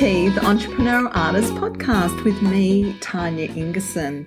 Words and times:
The 0.00 0.46
Entrepreneur 0.46 1.08
Artist 1.08 1.52
podcast 1.56 2.24
with 2.24 2.40
me, 2.40 2.96
Tanya 3.00 3.48
Ingerson. 3.48 4.24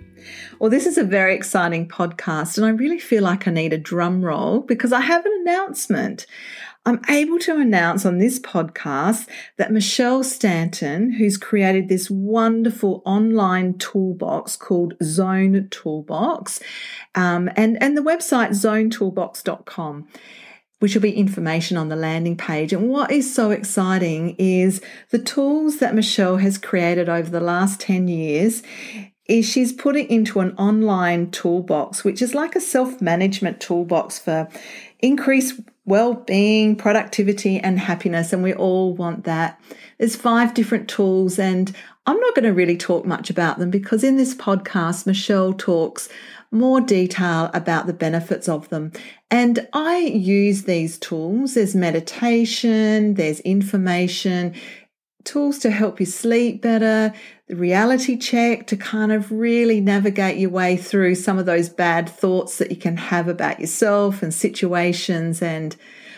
Well, 0.60 0.70
this 0.70 0.86
is 0.86 1.00
a 1.00 1.04
very 1.04 1.34
exciting 1.34 1.88
podcast, 1.88 2.58
and 2.58 2.66
I 2.68 2.70
really 2.70 3.00
feel 3.00 3.24
like 3.24 3.48
I 3.48 3.52
need 3.52 3.74
a 3.74 3.80
drum 3.80 4.22
roll 4.22 4.60
because 4.60 4.94
I 4.94 5.02
have 5.02 5.26
an 5.26 5.32
announcement. 5.42 6.28
I'm 6.86 7.02
able 7.10 7.40
to 7.40 7.58
announce 7.58 8.06
on 8.06 8.20
this 8.20 8.40
podcast 8.40 9.28
that 9.58 9.72
Michelle 9.72 10.24
Stanton, 10.24 11.12
who's 11.14 11.38
created 11.38 11.90
this 11.90 12.08
wonderful 12.08 13.02
online 13.04 13.80
toolbox 13.80 14.56
called 14.56 14.94
Zone 15.02 15.70
Toolbox, 15.72 16.62
um, 17.16 17.50
and, 17.56 17.82
and 17.82 17.98
the 17.98 18.04
website 18.04 18.50
zonetoolbox.com 18.50 20.08
which 20.84 20.96
will 20.96 21.02
be 21.02 21.16
information 21.16 21.78
on 21.78 21.88
the 21.88 21.96
landing 21.96 22.36
page. 22.36 22.74
And 22.74 22.90
what 22.90 23.10
is 23.10 23.34
so 23.34 23.52
exciting 23.52 24.36
is 24.38 24.82
the 25.12 25.18
tools 25.18 25.80
that 25.80 25.96
Michelle 25.96 26.36
has 26.36 26.58
created 26.58 27.08
over 27.08 27.30
the 27.30 27.40
last 27.40 27.80
10 27.80 28.10
years 28.10 28.64
is 29.30 29.46
she's 29.46 29.72
put 29.72 29.96
it 29.96 30.10
into 30.10 30.42
an 30.42 30.54
online 30.58 31.32
toolbox, 31.32 32.04
which 32.04 32.22
is 32.22 32.36
like 32.36 32.54
a 32.54 32.60
self-management 32.60 33.62
toolbox 33.62 34.20
for 34.20 34.50
increased 35.00 35.58
well-being, 35.86 36.76
productivity, 36.76 37.60
and 37.60 37.80
happiness. 37.80 38.34
And 38.34 38.44
we 38.44 38.54
all 38.54 38.94
want 38.94 39.24
that. 39.24 39.62
There's 40.00 40.18
five 40.18 40.54
different 40.54 40.90
tools, 40.90 41.40
and 41.40 41.74
I'm 42.06 42.20
not 42.20 42.36
going 42.36 42.44
to 42.44 42.52
really 42.52 42.76
talk 42.76 43.06
much 43.06 43.30
about 43.30 43.58
them 43.58 43.70
because 43.70 44.04
in 44.04 44.18
this 44.18 44.36
podcast, 44.36 45.06
Michelle 45.06 45.54
talks 45.54 46.10
more 46.54 46.80
detail 46.80 47.50
about 47.54 47.88
the 47.88 47.94
benefits 47.94 48.48
of 48.48 48.70
them. 48.70 48.92
And 49.32 49.68
I 49.74 49.98
use 49.98 50.64
these 50.64 50.98
tools. 51.00 51.56
There's 51.56 51.76
meditation, 51.76 53.16
there's 53.16 53.40
information, 53.42 54.54
tools 55.24 55.60
to 55.60 55.72
help 55.72 56.00
you 56.00 56.06
sleep 56.06 56.62
better, 56.62 57.14
the 57.48 57.56
reality 57.56 58.18
check 58.18 58.68
to 58.68 58.78
kind 58.78 59.12
of 59.12 59.32
really 59.32 59.82
navigate 59.82 60.38
your 60.38 60.50
way 60.50 60.78
through 60.78 61.16
some 61.16 61.38
of 61.38 61.46
those 61.46 61.70
bad 61.70 62.10
thoughts 62.10 62.58
that 62.58 62.72
you 62.72 62.78
can 62.78 62.98
have 62.98 63.28
about 63.28 63.60
yourself 63.60 64.22
and 64.22 64.34
situations 64.34 65.42
and 65.42 65.76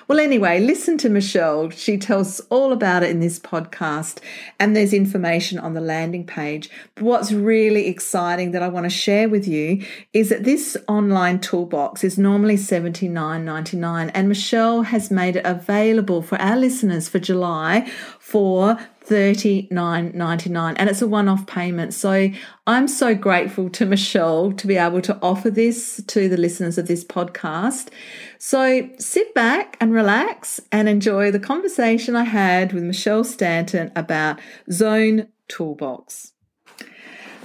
well, 0.07 0.19
anyway, 0.19 0.59
listen 0.59 0.97
to 0.99 1.09
Michelle. 1.09 1.71
She 1.71 1.97
tells 1.97 2.39
all 2.51 2.71
about 2.71 3.01
it 3.01 3.09
in 3.09 3.19
this 3.21 3.39
podcast, 3.39 4.19
and 4.59 4.75
there's 4.75 4.93
information 4.93 5.57
on 5.57 5.73
the 5.73 5.81
landing 5.81 6.25
page. 6.25 6.69
But 6.93 7.05
what's 7.05 7.31
really 7.31 7.87
exciting 7.87 8.51
that 8.51 8.61
I 8.61 8.67
want 8.67 8.83
to 8.83 8.89
share 8.89 9.27
with 9.27 9.47
you 9.47 9.83
is 10.13 10.29
that 10.29 10.43
this 10.43 10.77
online 10.87 11.39
toolbox 11.39 12.03
is 12.03 12.17
normally 12.19 12.55
$79.99, 12.55 14.11
and 14.13 14.29
Michelle 14.29 14.83
has 14.83 15.09
made 15.09 15.37
it 15.37 15.45
available 15.45 16.21
for 16.21 16.39
our 16.39 16.55
listeners 16.55 17.09
for 17.09 17.17
July 17.17 17.89
for 18.19 18.77
$39.99 19.07 20.75
and 20.77 20.89
it's 20.89 21.01
a 21.01 21.07
one-off 21.07 21.47
payment. 21.47 21.93
So 21.93 22.29
I'm 22.67 22.87
so 22.87 23.15
grateful 23.15 23.69
to 23.71 23.85
Michelle 23.85 24.51
to 24.53 24.67
be 24.67 24.77
able 24.77 25.01
to 25.01 25.17
offer 25.21 25.49
this 25.49 26.03
to 26.07 26.29
the 26.29 26.37
listeners 26.37 26.77
of 26.77 26.87
this 26.87 27.03
podcast. 27.03 27.89
So 28.37 28.89
sit 28.99 29.33
back 29.33 29.77
and 29.79 29.93
relax 29.93 30.59
and 30.71 30.87
enjoy 30.87 31.31
the 31.31 31.39
conversation 31.39 32.15
I 32.15 32.25
had 32.25 32.73
with 32.73 32.83
Michelle 32.83 33.23
Stanton 33.23 33.91
about 33.95 34.39
Zone 34.71 35.27
Toolbox. 35.47 36.34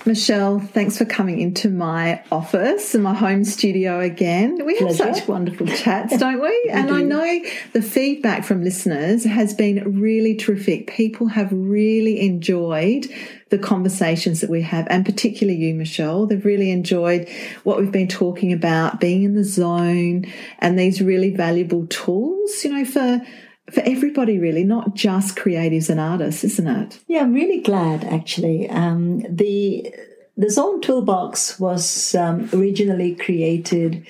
Michelle, 0.06 0.60
thanks 0.60 0.96
for 0.96 1.04
coming 1.04 1.40
into 1.40 1.68
my 1.68 2.22
office 2.32 2.94
and 2.94 3.04
my 3.04 3.12
home 3.14 3.44
studio 3.44 4.00
again. 4.00 4.64
We 4.64 4.76
have 4.78 4.88
Pleasure. 4.96 5.14
such 5.14 5.28
wonderful 5.28 5.66
chats, 5.76 6.16
don't 6.16 6.40
we? 6.40 6.48
we 6.48 6.70
and 6.70 6.88
do. 6.88 6.94
I 6.94 7.02
know 7.02 7.40
the 7.72 7.82
feedback 7.82 8.44
from 8.44 8.64
listeners 8.64 9.24
has 9.24 9.52
been 9.52 10.00
really 10.00 10.34
terrific. 10.36 10.86
People 10.88 11.28
have 11.28 11.48
really 11.52 12.20
enjoyed 12.20 13.06
the 13.50 13.58
conversations 13.58 14.41
that 14.41 14.48
we 14.48 14.62
have, 14.62 14.86
and 14.88 15.04
particularly 15.04 15.58
you, 15.58 15.75
Michelle. 15.75 16.26
They've 16.26 16.44
really 16.44 16.70
enjoyed 16.70 17.28
what 17.64 17.78
we've 17.78 17.92
been 17.92 18.08
talking 18.08 18.52
about, 18.52 19.00
being 19.00 19.25
in 19.25 19.34
the 19.34 19.44
zone, 19.44 20.25
and 20.60 20.78
these 20.78 21.02
really 21.02 21.30
valuable 21.30 21.86
tools, 21.88 22.64
you 22.64 22.72
know, 22.72 22.84
for 22.84 23.20
for 23.71 23.82
everybody 23.84 24.38
really 24.38 24.65
not 24.65 24.94
just 24.94 25.37
creatives 25.37 25.91
and 25.91 26.00
artists 26.00 26.44
isn't 26.44 26.66
it? 26.66 27.00
Yeah 27.06 27.21
i'm 27.21 27.32
really 27.32 27.60
glad 27.60 28.04
actually. 28.04 28.69
Um, 28.69 29.21
the 29.28 29.94
the 30.37 30.50
zone 30.50 30.81
toolbox 30.81 31.60
was 31.60 32.15
um, 32.15 32.49
originally 32.53 33.15
created 33.15 34.06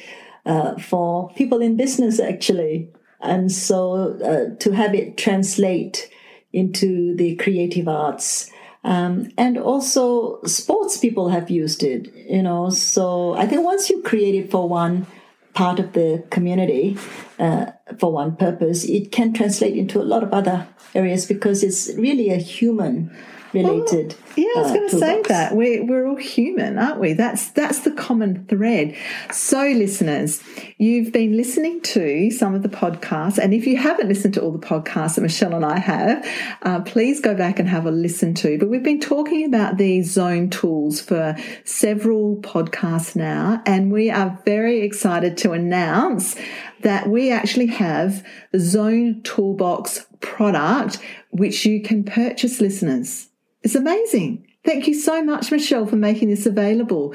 uh, 0.47 0.79
for 0.79 1.31
people 1.35 1.61
in 1.61 1.77
business 1.77 2.21
actually. 2.21 2.89
And 3.21 3.51
so 3.51 4.17
uh, 4.25 4.57
to 4.61 4.73
have 4.73 4.95
it 4.95 5.17
translate 5.17 6.09
into 6.53 7.15
the 7.17 7.37
creative 7.37 7.89
arts. 7.89 8.51
Um, 8.83 9.31
and 9.37 9.59
also 9.59 10.41
sports 10.45 10.97
people 10.97 11.29
have 11.29 11.51
used 11.51 11.83
it 11.83 12.11
you 12.15 12.43
know. 12.43 12.71
So 12.71 13.35
i 13.35 13.47
think 13.47 13.63
once 13.63 13.91
you 13.91 14.01
create 14.03 14.35
it 14.35 14.51
for 14.51 14.69
one 14.69 15.07
part 15.55 15.79
of 15.79 15.93
the 15.93 16.25
community 16.31 16.97
uh, 17.39 17.67
for 17.99 18.13
one 18.13 18.37
purpose, 18.37 18.85
it 18.85 19.13
can 19.13 19.33
translate 19.33 19.77
into 19.77 20.01
a 20.01 20.05
lot 20.05 20.23
of 20.23 20.33
other 20.33 20.67
areas 20.95 21.27
because 21.27 21.63
it's 21.63 21.91
really 21.97 22.31
a 22.31 22.37
human 22.37 23.15
related. 23.53 24.15
Well, 24.37 24.47
yeah, 24.47 24.53
I 24.57 24.63
was 24.63 24.73
going 24.73 24.89
to 24.89 24.97
uh, 24.97 24.99
say 24.99 25.23
that 25.29 25.55
we're 25.55 25.85
we're 25.85 26.07
all 26.07 26.17
human, 26.17 26.79
aren't 26.79 27.01
we? 27.01 27.13
That's 27.13 27.51
that's 27.51 27.81
the 27.81 27.91
common 27.91 28.47
thread. 28.47 28.97
So, 29.33 29.63
listeners, 29.63 30.43
you've 30.79 31.13
been 31.13 31.37
listening 31.37 31.81
to 31.83 32.31
some 32.31 32.55
of 32.55 32.63
the 32.63 32.69
podcasts, 32.69 33.39
and 33.39 33.53
if 33.53 33.67
you 33.67 33.77
haven't 33.77 34.09
listened 34.09 34.35
to 34.35 34.41
all 34.41 34.53
the 34.53 34.67
podcasts 34.67 35.17
that 35.17 35.23
Michelle 35.23 35.55
and 35.55 35.65
I 35.65 35.79
have, 35.79 36.27
uh, 36.63 36.81
please 36.81 37.21
go 37.21 37.35
back 37.35 37.59
and 37.59 37.69
have 37.69 37.87
a 37.87 37.91
listen 37.91 38.35
to. 38.35 38.59
But 38.59 38.69
we've 38.69 38.83
been 38.83 39.01
talking 39.01 39.45
about 39.45 39.79
these 39.79 40.11
zone 40.11 40.51
tools 40.51 41.01
for 41.01 41.37
several 41.65 42.37
podcasts 42.37 43.17
now, 43.17 43.63
and 43.67 43.93
we 43.93 44.11
are 44.11 44.39
very 44.45 44.83
excited 44.83 45.37
to 45.39 45.53
announce 45.53 46.37
that 46.83 47.09
we 47.09 47.31
actually 47.31 47.67
have 47.67 48.27
the 48.53 48.61
Zone 48.61 49.21
Toolbox 49.23 50.07
product, 50.21 50.99
which 51.31 51.65
you 51.67 51.83
can 51.83 52.05
purchase, 52.05 52.61
listeners. 52.61 53.29
It's 53.63 53.75
amazing. 53.75 54.47
Thank 54.65 54.87
you 54.87 54.95
so 54.95 55.23
much, 55.23 55.51
Michelle, 55.51 55.87
for 55.87 55.97
making 55.97 56.29
this 56.29 56.45
available. 56.45 57.15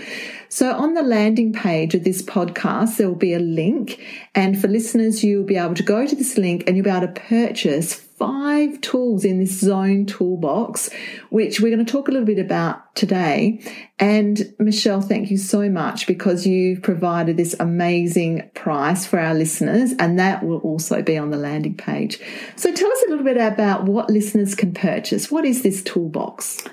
So, 0.49 0.71
on 0.73 0.95
the 0.95 1.03
landing 1.03 1.53
page 1.53 1.93
of 1.93 2.03
this 2.03 2.23
podcast, 2.23 2.97
there 2.97 3.07
will 3.07 3.15
be 3.15 3.33
a 3.33 3.39
link. 3.39 3.99
And 4.33 4.59
for 4.59 4.67
listeners, 4.67 5.23
you'll 5.23 5.43
be 5.43 5.57
able 5.57 5.75
to 5.75 5.83
go 5.83 6.07
to 6.07 6.15
this 6.15 6.37
link 6.37 6.63
and 6.65 6.75
you'll 6.75 6.85
be 6.85 6.89
able 6.89 7.07
to 7.07 7.21
purchase 7.21 8.04
five 8.17 8.79
tools 8.81 9.25
in 9.25 9.39
this 9.39 9.59
zone 9.59 10.05
toolbox, 10.05 10.89
which 11.29 11.59
we're 11.59 11.73
going 11.73 11.85
to 11.85 11.91
talk 11.91 12.07
a 12.07 12.11
little 12.11 12.25
bit 12.25 12.39
about 12.39 12.95
today. 12.95 13.61
And 13.99 14.53
Michelle, 14.57 15.01
thank 15.01 15.29
you 15.29 15.37
so 15.37 15.69
much 15.69 16.07
because 16.07 16.47
you've 16.47 16.81
provided 16.81 17.35
this 17.35 17.55
amazing 17.59 18.49
price 18.53 19.05
for 19.05 19.19
our 19.19 19.33
listeners, 19.33 19.93
and 19.99 20.17
that 20.19 20.43
will 20.43 20.59
also 20.59 21.01
be 21.01 21.17
on 21.17 21.31
the 21.31 21.37
landing 21.37 21.75
page. 21.75 22.19
So 22.55 22.71
tell 22.71 22.91
us 22.91 23.03
a 23.05 23.09
little 23.09 23.25
bit 23.25 23.37
about 23.37 23.83
what 23.83 24.09
listeners 24.09 24.55
can 24.55 24.73
purchase. 24.73 25.29
What 25.29 25.45
is 25.45 25.61
this 25.63 25.83
toolbox? 25.83 26.63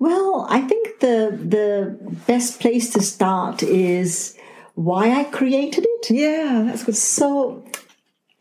Well, 0.00 0.46
I 0.48 0.62
think 0.62 1.00
the 1.00 1.38
the 1.40 1.98
best 2.26 2.58
place 2.58 2.90
to 2.94 3.02
start 3.02 3.62
is 3.62 4.36
why 4.74 5.12
I 5.12 5.24
created 5.24 5.86
it. 5.86 6.10
Yeah, 6.10 6.62
that's 6.66 6.84
good. 6.84 6.96
So 6.96 7.62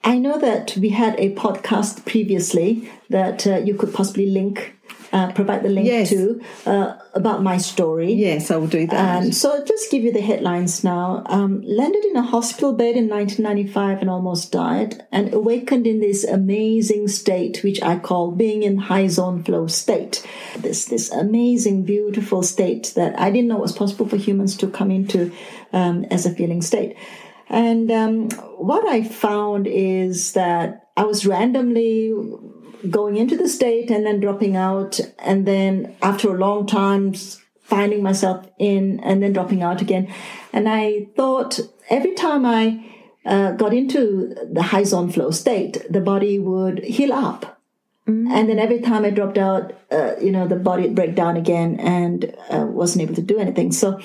I 0.04 0.18
know 0.18 0.40
that 0.40 0.78
we 0.78 0.90
had 0.90 1.20
a 1.20 1.36
podcast 1.36 2.06
previously 2.06 2.90
that 3.10 3.46
uh, 3.46 3.58
you 3.58 3.76
could 3.76 3.94
possibly 3.94 4.28
link, 4.28 4.76
uh, 5.12 5.34
provide 5.34 5.62
the 5.62 5.70
link 5.70 5.88
yes. 5.88 6.10
to 6.10 6.42
uh, 6.66 6.98
about 7.14 7.44
my 7.44 7.58
story. 7.58 8.14
Yes, 8.14 8.50
I 8.50 8.56
will 8.56 8.68
do 8.68 8.88
that. 8.88 9.24
Um, 9.24 9.32
so 9.34 9.54
I'll 9.54 9.66
just 9.66 9.92
give 9.92 10.04
you 10.04 10.14
the 10.14 10.22
headlines 10.22 10.86
now. 10.86 11.24
Um, 11.26 11.62
landed 11.64 12.06
in 12.06 12.16
a 12.16 12.22
hospital 12.22 12.72
bed 12.72 12.96
in 12.96 13.10
1995 13.10 14.00
and 14.00 14.10
almost 14.10 14.54
died, 14.54 15.06
and 15.12 15.34
awakened 15.34 15.86
in 15.86 16.00
this 16.00 16.24
amazing 16.24 17.10
state, 17.10 17.62
which 17.62 17.82
I 17.82 18.00
call 18.00 18.32
being 18.32 18.64
in 18.64 18.78
high 18.78 19.08
zone 19.08 19.44
flow 19.44 19.68
state. 19.68 20.26
This 20.58 20.86
this 20.86 21.12
amazing, 21.12 21.84
beautiful 21.84 22.42
state 22.42 22.94
that 22.96 23.20
I 23.20 23.32
didn't 23.32 23.50
know 23.50 23.58
was 23.58 23.74
possible 23.74 24.08
for 24.08 24.16
humans 24.16 24.56
to 24.58 24.68
come 24.70 24.92
into 24.92 25.34
um, 25.74 26.06
as 26.06 26.26
a 26.26 26.34
feeling 26.34 26.62
state. 26.62 26.96
And 27.50 27.92
um, 27.92 28.30
what 28.58 28.88
I 28.88 29.04
found 29.04 29.68
is 29.68 30.34
that 30.34 30.90
I 30.96 31.04
was 31.04 31.26
randomly 31.26 32.14
going 32.90 33.18
into 33.18 33.36
the 33.36 33.50
state 33.50 33.90
and 33.90 34.06
then 34.06 34.20
dropping 34.20 34.56
out. 34.56 35.00
And 35.20 35.46
then 35.46 35.96
after 36.02 36.30
a 36.30 36.38
long 36.38 36.68
time, 36.68 37.14
finding 37.64 38.04
myself 38.04 38.48
in 38.58 39.00
and 39.02 39.22
then 39.22 39.34
dropping 39.34 39.62
out 39.62 39.82
again. 39.82 40.12
And 40.54 40.68
I 40.68 41.08
thought 41.16 41.60
every 41.90 42.14
time 42.14 42.46
I 42.46 42.86
uh, 43.26 43.52
got 43.54 43.74
into 43.74 44.36
the 44.52 44.62
high 44.62 44.84
zone 44.84 45.12
flow 45.12 45.32
state, 45.32 45.86
the 45.90 46.02
body 46.02 46.40
would 46.40 46.84
heal 46.84 47.14
up. 47.14 47.62
Mm-hmm. 48.08 48.32
And 48.32 48.50
then 48.50 48.58
every 48.58 48.80
time 48.80 49.06
I 49.06 49.12
dropped 49.12 49.38
out, 49.38 49.74
uh, 49.92 50.16
you 50.20 50.32
know, 50.32 50.48
the 50.48 50.56
body 50.56 50.84
would 50.84 50.96
break 50.96 51.16
down 51.16 51.38
again 51.38 51.80
and 51.80 52.36
uh, 52.50 52.66
wasn't 52.66 53.04
able 53.04 53.16
to 53.16 53.22
do 53.22 53.38
anything. 53.38 53.72
So 53.72 54.00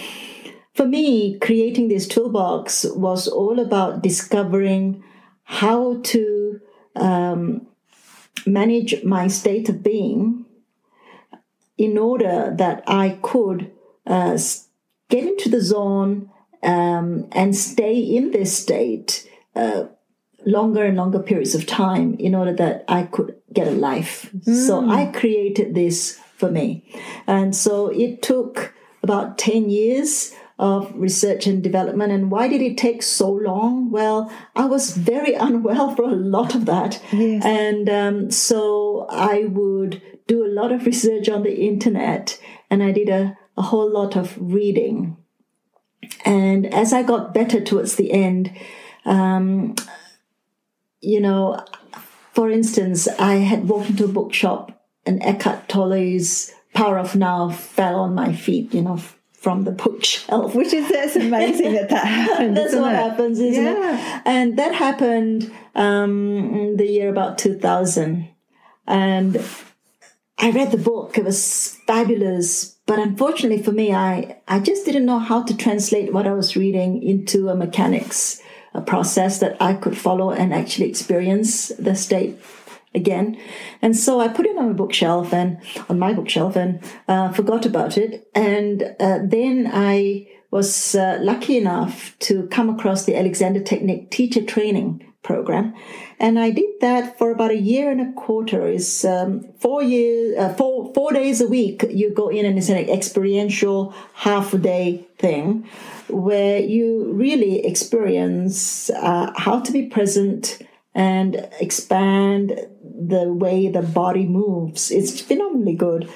for 0.75 0.87
me, 0.87 1.38
creating 1.38 1.88
this 1.88 2.09
toolbox 2.09 2.85
was 2.85 3.29
all 3.29 3.61
about 3.61 4.03
discovering 4.03 5.05
how 5.44 6.00
to 6.03 6.61
um, 6.97 7.67
manage 8.44 9.05
my 9.05 9.29
state 9.29 9.69
of 9.69 9.82
being 9.82 10.44
in 11.79 11.97
order 11.97 12.53
that 12.56 12.82
I 12.87 13.19
could 13.23 13.71
uh, 14.06 14.38
get 15.09 15.25
into 15.25 15.49
the 15.49 15.61
zone 15.61 16.31
um, 16.62 17.29
and 17.32 17.55
stay 17.55 17.99
in 17.99 18.32
this 18.32 18.56
state 18.56 19.29
uh, 19.55 19.85
longer 20.44 20.85
and 20.85 20.97
longer 20.97 21.21
periods 21.21 21.55
of 21.55 21.67
time 21.67 22.15
in 22.15 22.35
order 22.35 22.53
that 22.55 22.85
I 22.88 23.05
could 23.05 23.37
get 23.53 23.69
a 23.69 23.73
life. 23.73 24.31
Mm. 24.32 24.67
So 24.67 24.88
I 24.88 25.06
created 25.06 25.75
this 25.75 26.19
for 26.37 26.50
me. 26.50 26.85
And 27.26 27.55
so 27.55 27.88
it 27.88 28.23
took 28.23 28.75
about 29.03 29.38
10 29.38 29.71
years 29.71 30.35
of 30.59 30.93
research 30.95 31.47
and 31.47 31.62
development. 31.62 32.12
And 32.12 32.31
why 32.31 32.49
did 32.49 32.62
it 32.62 32.79
take 32.79 33.03
so 33.03 33.31
long? 33.31 33.91
Well, 33.91 34.33
I 34.55 34.67
was 34.67 34.97
very 34.97 35.35
unwell 35.49 35.95
for 35.95 36.05
a 36.05 36.15
lot 36.15 36.55
of 36.55 36.67
that. 36.67 37.03
Yes. 37.12 37.45
And 37.45 37.89
um, 37.89 38.31
so 38.31 39.06
I 39.11 39.45
would 39.45 40.01
do 40.27 40.45
a 40.45 40.49
lot 40.49 40.73
of 40.73 40.87
research 40.87 41.29
on 41.29 41.43
the 41.43 41.55
internet 41.55 42.41
and 42.71 42.83
I 42.83 42.93
did 42.93 43.09
a, 43.09 43.37
a 43.56 43.62
whole 43.62 43.91
lot 43.91 44.17
of 44.17 44.37
reading. 44.39 45.17
And 46.25 46.73
as 46.73 46.93
I 46.93 47.03
got 47.03 47.35
better 47.35 47.61
towards 47.61 47.97
the 47.97 48.12
end, 48.12 48.57
um, 49.05 49.75
you 51.00 51.21
know, 51.21 51.62
for 52.33 52.50
instance, 52.50 53.07
I 53.19 53.37
had 53.37 53.69
walked 53.69 53.91
into 53.91 54.05
a 54.05 54.09
bookshop 54.09 54.87
and 55.05 55.23
Eckhart 55.23 55.69
Tolle's 55.69 56.53
Power 56.73 56.99
of 56.99 57.15
Now 57.15 57.50
fell 57.50 58.00
on 58.00 58.15
my 58.15 58.35
feet, 58.35 58.75
you 58.75 58.83
know, 58.83 59.00
from 59.44 59.64
the 59.64 59.70
bookshelf. 59.73 60.55
Which 60.55 60.73
is 60.73 60.88
that's 60.88 61.17
amazing 61.17 61.75
that 61.75 61.91
that 61.91 62.06
happened. 62.23 62.56
that's 62.56 62.75
what 62.75 62.94
it? 62.94 62.96
happens, 62.96 63.38
isn't 63.38 63.62
yeah. 63.62 64.17
it? 64.17 64.23
And 64.25 64.58
that 64.58 64.75
happened 64.75 65.52
um, 65.75 66.76
the 66.79 66.87
year 66.87 67.11
about 67.11 67.37
2000. 67.37 68.26
And 68.87 69.44
I 70.38 70.50
read 70.50 70.73
the 70.73 70.79
book. 70.79 71.19
It 71.19 71.25
was 71.25 71.79
fabulous. 71.87 72.76
But 72.87 72.99
unfortunately 72.99 73.62
for 73.62 73.73
me, 73.73 73.93
I, 73.93 74.38
I 74.49 74.61
just 74.61 74.87
didn't 74.87 75.05
know 75.05 75.19
how 75.19 75.43
to 75.43 75.56
translate 75.56 76.12
what 76.12 76.26
I 76.26 76.32
was 76.32 76.56
reading 76.56 77.02
into 77.02 77.50
a 77.50 77.55
mechanics, 77.55 78.40
a 78.73 78.81
process 78.81 79.40
that 79.40 79.61
I 79.61 79.75
could 79.75 79.97
follow 79.97 80.31
and 80.31 80.55
actually 80.55 80.88
experience 80.88 81.69
the 81.79 81.94
state 81.94 82.40
again. 82.94 83.38
And 83.82 83.96
so 83.96 84.20
I 84.20 84.29
put 84.29 84.46
it 84.46 84.56
on 84.56 84.70
a 84.70 84.75
bookshelf 84.75 85.32
and 85.32 85.58
on 85.88 85.99
my 85.99 86.12
bookshelf 86.12 86.56
and 86.56 86.81
uh, 87.08 87.32
forgot 87.32 87.67
about 87.67 87.99
it. 87.99 88.29
And 88.35 88.94
uh, 89.00 89.19
then 89.25 89.70
I 89.73 90.29
was 90.50 90.94
uh, 90.94 91.19
lucky 91.20 91.56
enough 91.56 92.17
to 92.20 92.46
come 92.46 92.70
across 92.70 93.05
the 93.05 93.17
Alexander 93.17 93.61
Technique 93.61 94.11
teacher 94.11 94.44
training 94.44 95.05
program. 95.25 95.75
And 96.20 96.38
I 96.38 96.50
did 96.50 96.81
that 96.81 97.19
for 97.19 97.32
about 97.32 97.50
a 97.50 97.58
year 97.58 97.91
and 97.91 98.00
a 98.00 98.12
quarter. 98.12 98.69
Is 98.69 99.05
um, 99.05 99.52
four 99.58 99.82
years, 99.82 100.38
uh, 100.38 100.55
four 100.55 100.93
four 100.94 101.12
days 101.12 101.40
a 101.40 101.49
week. 101.49 101.85
You 101.90 102.14
go 102.14 102.29
in 102.29 102.47
and 102.47 102.56
it's 102.56 102.69
an 102.69 102.76
experiential 102.76 103.93
half 104.12 104.56
day 104.61 105.05
thing, 105.19 105.67
where 106.08 106.61
you 106.61 107.11
really 107.12 107.67
experience 107.67 108.90
uh, 108.90 109.32
how 109.37 109.58
to 109.61 109.73
be 109.73 109.87
present 109.87 110.62
and 110.94 111.49
expand 111.58 112.52
the 112.94 113.32
way 113.32 113.69
the 113.69 113.82
body 113.82 114.26
moves. 114.26 114.91
It's 114.91 115.20
phenomenally 115.20 115.75
good. 115.75 116.08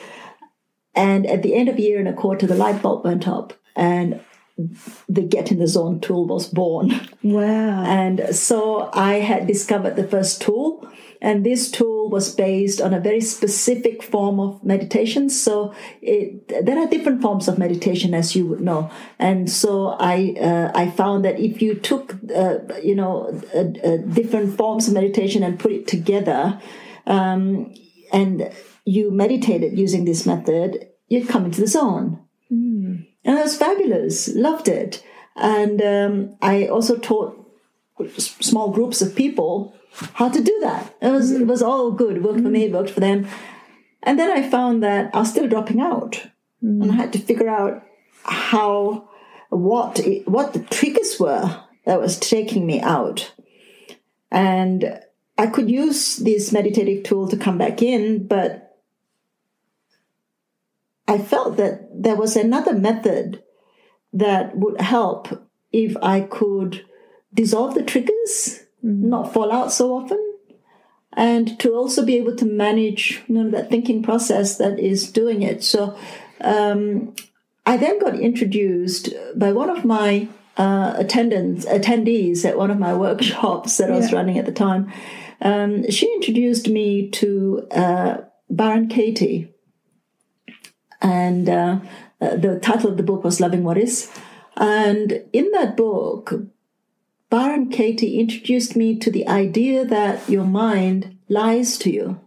And 0.94 1.26
at 1.26 1.42
the 1.42 1.54
end 1.54 1.68
of 1.68 1.76
a 1.76 1.82
year 1.82 1.98
and 1.98 2.08
a 2.08 2.12
quarter, 2.12 2.46
the 2.46 2.54
light 2.54 2.80
bulb 2.82 3.04
went 3.04 3.28
up, 3.28 3.52
and 3.76 4.20
the 5.08 5.22
Get 5.22 5.52
in 5.52 5.58
the 5.58 5.68
Zone 5.68 6.00
tool 6.00 6.26
was 6.26 6.48
born. 6.48 6.92
Wow. 7.22 7.84
And 7.84 8.34
so 8.34 8.90
I 8.92 9.14
had 9.14 9.46
discovered 9.46 9.96
the 9.96 10.06
first 10.06 10.42
tool, 10.42 10.90
and 11.20 11.44
this 11.44 11.70
tool 11.70 12.08
was 12.08 12.34
based 12.34 12.80
on 12.80 12.94
a 12.94 13.00
very 13.00 13.20
specific 13.20 14.02
form 14.02 14.38
of 14.38 14.62
meditation. 14.64 15.28
So 15.28 15.74
it, 16.00 16.48
there 16.64 16.78
are 16.78 16.86
different 16.86 17.22
forms 17.22 17.48
of 17.48 17.58
meditation, 17.58 18.14
as 18.14 18.36
you 18.36 18.46
would 18.46 18.60
know. 18.60 18.90
And 19.18 19.50
so 19.50 19.96
I, 19.98 20.34
uh, 20.40 20.70
I 20.74 20.90
found 20.90 21.24
that 21.24 21.40
if 21.40 21.60
you 21.60 21.74
took, 21.74 22.14
uh, 22.34 22.58
you 22.82 22.94
know, 22.94 23.32
different 24.12 24.56
forms 24.56 24.88
of 24.88 24.94
meditation 24.94 25.42
and 25.42 25.58
put 25.58 25.72
it 25.72 25.86
together, 25.88 26.60
um, 27.06 27.74
and 28.12 28.52
you 28.84 29.10
meditated 29.10 29.78
using 29.78 30.04
this 30.04 30.24
method, 30.24 30.88
you'd 31.08 31.28
come 31.28 31.44
into 31.46 31.60
the 31.60 31.66
zone. 31.66 32.20
And 33.24 33.38
it 33.38 33.42
was 33.42 33.56
fabulous. 33.56 34.28
Loved 34.34 34.68
it. 34.68 35.04
And 35.36 35.82
um, 35.82 36.36
I 36.40 36.66
also 36.66 36.96
taught 36.96 37.34
small 38.16 38.70
groups 38.70 39.02
of 39.02 39.14
people 39.14 39.74
how 40.14 40.28
to 40.28 40.42
do 40.42 40.58
that. 40.60 40.94
It 41.00 41.10
was 41.10 41.32
it 41.32 41.46
was 41.46 41.62
all 41.62 41.90
good. 41.90 42.16
It 42.16 42.22
worked 42.22 42.40
for 42.40 42.48
me. 42.48 42.64
It 42.64 42.72
worked 42.72 42.90
for 42.90 43.00
them. 43.00 43.26
And 44.02 44.18
then 44.18 44.30
I 44.30 44.48
found 44.48 44.82
that 44.82 45.14
I 45.14 45.20
was 45.20 45.30
still 45.30 45.48
dropping 45.48 45.80
out, 45.80 46.22
mm. 46.62 46.82
and 46.82 46.92
I 46.92 46.94
had 46.94 47.12
to 47.14 47.18
figure 47.18 47.48
out 47.48 47.84
how 48.22 49.08
what 49.50 50.00
what 50.26 50.52
the 50.52 50.60
triggers 50.60 51.18
were 51.18 51.62
that 51.84 52.00
was 52.00 52.18
taking 52.18 52.66
me 52.66 52.80
out. 52.80 53.32
And 54.30 55.00
I 55.36 55.46
could 55.46 55.70
use 55.70 56.16
this 56.16 56.52
meditative 56.52 57.04
tool 57.04 57.28
to 57.28 57.36
come 57.36 57.58
back 57.58 57.80
in, 57.80 58.26
but 58.26 58.76
I 61.06 61.18
felt 61.18 61.56
that 61.56 61.88
there 61.94 62.16
was 62.16 62.36
another 62.36 62.74
method 62.74 63.42
that 64.12 64.56
would 64.56 64.80
help 64.80 65.46
if 65.72 65.96
I 66.02 66.20
could 66.22 66.84
dissolve 67.32 67.74
the 67.74 67.82
triggers, 67.82 68.64
mm-hmm. 68.84 69.08
not 69.08 69.32
fall 69.32 69.52
out 69.52 69.72
so 69.72 69.94
often, 69.94 70.22
and 71.12 71.58
to 71.60 71.74
also 71.74 72.04
be 72.04 72.16
able 72.16 72.36
to 72.36 72.44
manage 72.44 73.22
you 73.28 73.34
know, 73.34 73.50
that 73.50 73.70
thinking 73.70 74.02
process 74.02 74.56
that 74.58 74.78
is 74.78 75.10
doing 75.10 75.42
it. 75.42 75.64
So 75.64 75.96
um, 76.40 77.14
I 77.66 77.76
then 77.76 77.98
got 77.98 78.18
introduced 78.18 79.10
by 79.36 79.52
one 79.52 79.70
of 79.70 79.84
my 79.84 80.28
uh, 80.56 80.94
attendants, 80.96 81.64
attendees 81.66 82.44
at 82.44 82.58
one 82.58 82.70
of 82.70 82.78
my 82.78 82.94
workshops 83.06 83.76
that 83.78 83.90
I 83.90 83.96
was 83.96 84.12
running 84.12 84.38
at 84.38 84.46
the 84.46 84.52
time. 84.52 84.92
Um, 85.40 85.88
she 85.90 86.12
introduced 86.14 86.68
me 86.68 87.10
to 87.10 87.66
uh, 87.70 88.16
Byron 88.50 88.88
Katie 88.88 89.54
and 91.00 91.48
uh, 91.48 91.80
uh, 92.20 92.36
the 92.36 92.58
title 92.60 92.90
of 92.90 92.96
the 92.96 93.02
book 93.02 93.24
was 93.24 93.40
Loving 93.40 93.64
What 93.64 93.78
Is. 93.78 94.10
And 94.56 95.24
in 95.32 95.50
that 95.52 95.76
book, 95.76 96.34
Byron 97.30 97.68
Katie 97.68 98.18
introduced 98.18 98.74
me 98.74 98.96
to 98.98 99.10
the 99.10 99.28
idea 99.28 99.84
that 99.84 100.28
your 100.28 100.44
mind 100.44 101.18
lies 101.28 101.76
to 101.78 101.90
you. 101.90 102.20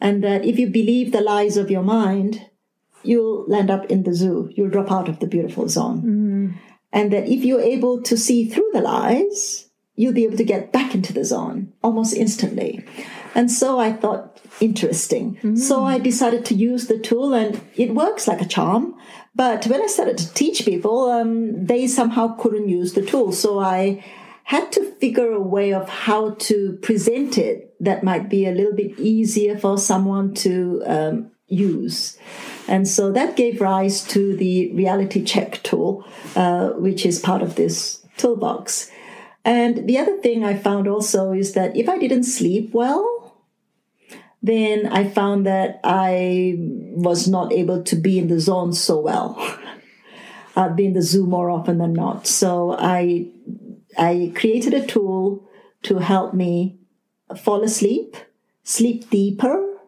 And 0.00 0.22
that 0.22 0.44
if 0.44 0.58
you 0.58 0.68
believe 0.68 1.10
the 1.10 1.20
lies 1.20 1.56
of 1.56 1.70
your 1.70 1.82
mind, 1.82 2.46
you'll 3.02 3.44
land 3.48 3.70
up 3.70 3.86
in 3.86 4.04
the 4.04 4.14
zoo. 4.14 4.50
You'll 4.54 4.70
drop 4.70 4.92
out 4.92 5.08
of 5.08 5.18
the 5.18 5.26
beautiful 5.26 5.68
zone. 5.68 6.02
Mm. 6.02 6.58
And 6.92 7.12
that 7.12 7.26
if 7.26 7.44
you're 7.44 7.60
able 7.60 8.00
to 8.02 8.16
see 8.16 8.48
through 8.48 8.70
the 8.72 8.80
lies, 8.80 9.68
you'll 9.96 10.12
be 10.14 10.24
able 10.24 10.36
to 10.36 10.44
get 10.44 10.72
back 10.72 10.94
into 10.94 11.12
the 11.12 11.24
zone 11.24 11.72
almost 11.82 12.14
instantly. 12.14 12.84
And 13.34 13.50
so 13.50 13.78
I 13.78 13.92
thought, 13.92 14.40
interesting. 14.60 15.36
Mm-hmm. 15.36 15.56
So 15.56 15.84
I 15.84 15.98
decided 15.98 16.44
to 16.46 16.54
use 16.54 16.86
the 16.86 16.98
tool 16.98 17.34
and 17.34 17.60
it 17.76 17.94
works 17.94 18.26
like 18.26 18.40
a 18.40 18.46
charm. 18.46 18.94
But 19.34 19.66
when 19.66 19.80
I 19.80 19.86
started 19.86 20.18
to 20.18 20.34
teach 20.34 20.64
people, 20.64 21.10
um, 21.10 21.64
they 21.64 21.86
somehow 21.86 22.34
couldn't 22.36 22.68
use 22.68 22.94
the 22.94 23.04
tool. 23.04 23.32
So 23.32 23.60
I 23.60 24.04
had 24.44 24.72
to 24.72 24.92
figure 24.92 25.32
a 25.32 25.40
way 25.40 25.74
of 25.74 25.88
how 25.88 26.30
to 26.30 26.78
present 26.82 27.36
it 27.38 27.74
that 27.80 28.02
might 28.02 28.28
be 28.28 28.46
a 28.46 28.50
little 28.50 28.74
bit 28.74 28.98
easier 28.98 29.56
for 29.56 29.78
someone 29.78 30.34
to 30.34 30.82
um, 30.86 31.30
use. 31.48 32.18
And 32.66 32.88
so 32.88 33.12
that 33.12 33.36
gave 33.36 33.60
rise 33.60 34.02
to 34.08 34.36
the 34.36 34.72
reality 34.72 35.22
check 35.22 35.62
tool, 35.62 36.04
uh, 36.34 36.70
which 36.70 37.06
is 37.06 37.20
part 37.20 37.42
of 37.42 37.56
this 37.56 38.04
toolbox. 38.16 38.90
And 39.44 39.88
the 39.88 39.98
other 39.98 40.16
thing 40.18 40.44
I 40.44 40.56
found 40.56 40.88
also 40.88 41.32
is 41.32 41.52
that 41.52 41.76
if 41.76 41.88
I 41.88 41.98
didn't 41.98 42.24
sleep 42.24 42.74
well, 42.74 43.17
then 44.42 44.86
I 44.86 45.08
found 45.08 45.46
that 45.46 45.80
I 45.82 46.54
was 46.58 47.26
not 47.28 47.52
able 47.52 47.82
to 47.82 47.96
be 47.96 48.18
in 48.18 48.28
the 48.28 48.40
zone 48.40 48.72
so 48.72 49.00
well. 49.00 49.36
I'd 50.56 50.76
be 50.76 50.86
in 50.86 50.92
the 50.92 51.02
zoo 51.02 51.26
more 51.26 51.50
often 51.50 51.78
than 51.78 51.92
not. 51.92 52.26
So 52.26 52.76
I 52.78 53.30
I 53.96 54.32
created 54.34 54.74
a 54.74 54.86
tool 54.86 55.48
to 55.82 55.98
help 55.98 56.34
me 56.34 56.78
fall 57.36 57.62
asleep, 57.62 58.16
sleep 58.62 59.10
deeper, 59.10 59.78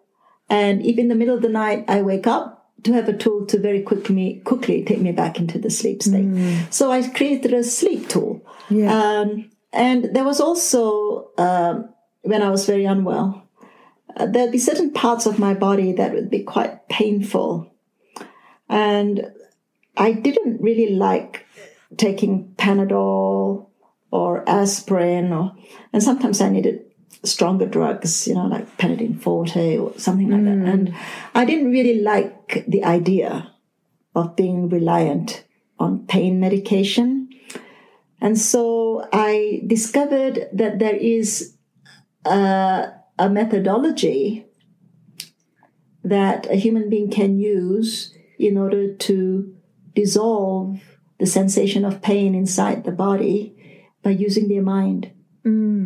and 0.48 0.84
if 0.84 0.98
in 0.98 1.08
the 1.08 1.14
middle 1.14 1.36
of 1.36 1.42
the 1.42 1.48
night 1.48 1.84
I 1.88 2.02
wake 2.02 2.26
up, 2.26 2.60
to 2.84 2.92
have 2.92 3.08
a 3.08 3.16
tool 3.16 3.46
to 3.46 3.58
very 3.58 3.82
quickly 3.82 4.40
quickly 4.44 4.84
take 4.84 5.00
me 5.00 5.12
back 5.12 5.38
into 5.38 5.58
the 5.58 5.70
sleep 5.70 6.02
state. 6.02 6.26
Mm. 6.26 6.72
So 6.72 6.90
I 6.90 7.06
created 7.08 7.52
a 7.52 7.62
sleep 7.62 8.08
tool. 8.08 8.42
Yeah. 8.68 8.92
Um, 8.92 9.50
and 9.72 10.14
there 10.14 10.24
was 10.24 10.40
also 10.40 11.30
um, 11.36 11.90
when 12.22 12.42
I 12.42 12.50
was 12.50 12.66
very 12.66 12.84
unwell, 12.84 13.46
Uh, 14.16 14.26
there'd 14.26 14.52
be 14.52 14.58
certain 14.58 14.92
parts 14.92 15.26
of 15.26 15.38
my 15.38 15.54
body 15.54 15.92
that 15.92 16.12
would 16.12 16.30
be 16.30 16.42
quite 16.42 16.88
painful. 16.88 17.72
And 18.68 19.32
I 19.96 20.12
didn't 20.12 20.60
really 20.60 20.94
like 20.94 21.46
taking 21.96 22.54
Panadol 22.56 23.68
or 24.10 24.48
aspirin, 24.48 25.32
or, 25.32 25.52
and 25.92 26.02
sometimes 26.02 26.40
I 26.40 26.48
needed 26.48 26.84
stronger 27.22 27.66
drugs, 27.66 28.26
you 28.26 28.34
know, 28.34 28.46
like 28.46 28.78
Panadine 28.78 29.20
Forte 29.20 29.76
or 29.76 29.92
something 29.98 30.30
like 30.30 30.44
that. 30.44 30.56
Mm. 30.56 30.72
And 30.72 30.94
I 31.34 31.44
didn't 31.44 31.70
really 31.70 32.00
like 32.00 32.64
the 32.66 32.84
idea 32.84 33.52
of 34.14 34.36
being 34.36 34.68
reliant 34.68 35.44
on 35.78 36.06
pain 36.06 36.40
medication. 36.40 37.28
And 38.20 38.38
so 38.38 39.08
I 39.12 39.62
discovered 39.66 40.48
that 40.52 40.78
there 40.78 40.96
is 40.96 41.56
a, 42.24 42.92
a 43.20 43.28
methodology 43.28 44.46
that 46.02 46.50
a 46.50 46.56
human 46.56 46.88
being 46.88 47.10
can 47.10 47.38
use 47.38 48.14
in 48.38 48.56
order 48.56 48.94
to 48.94 49.54
dissolve 49.94 50.80
the 51.18 51.26
sensation 51.26 51.84
of 51.84 52.00
pain 52.00 52.34
inside 52.34 52.84
the 52.84 52.90
body 52.90 53.54
by 54.02 54.08
using 54.10 54.48
their 54.48 54.62
mind. 54.62 55.12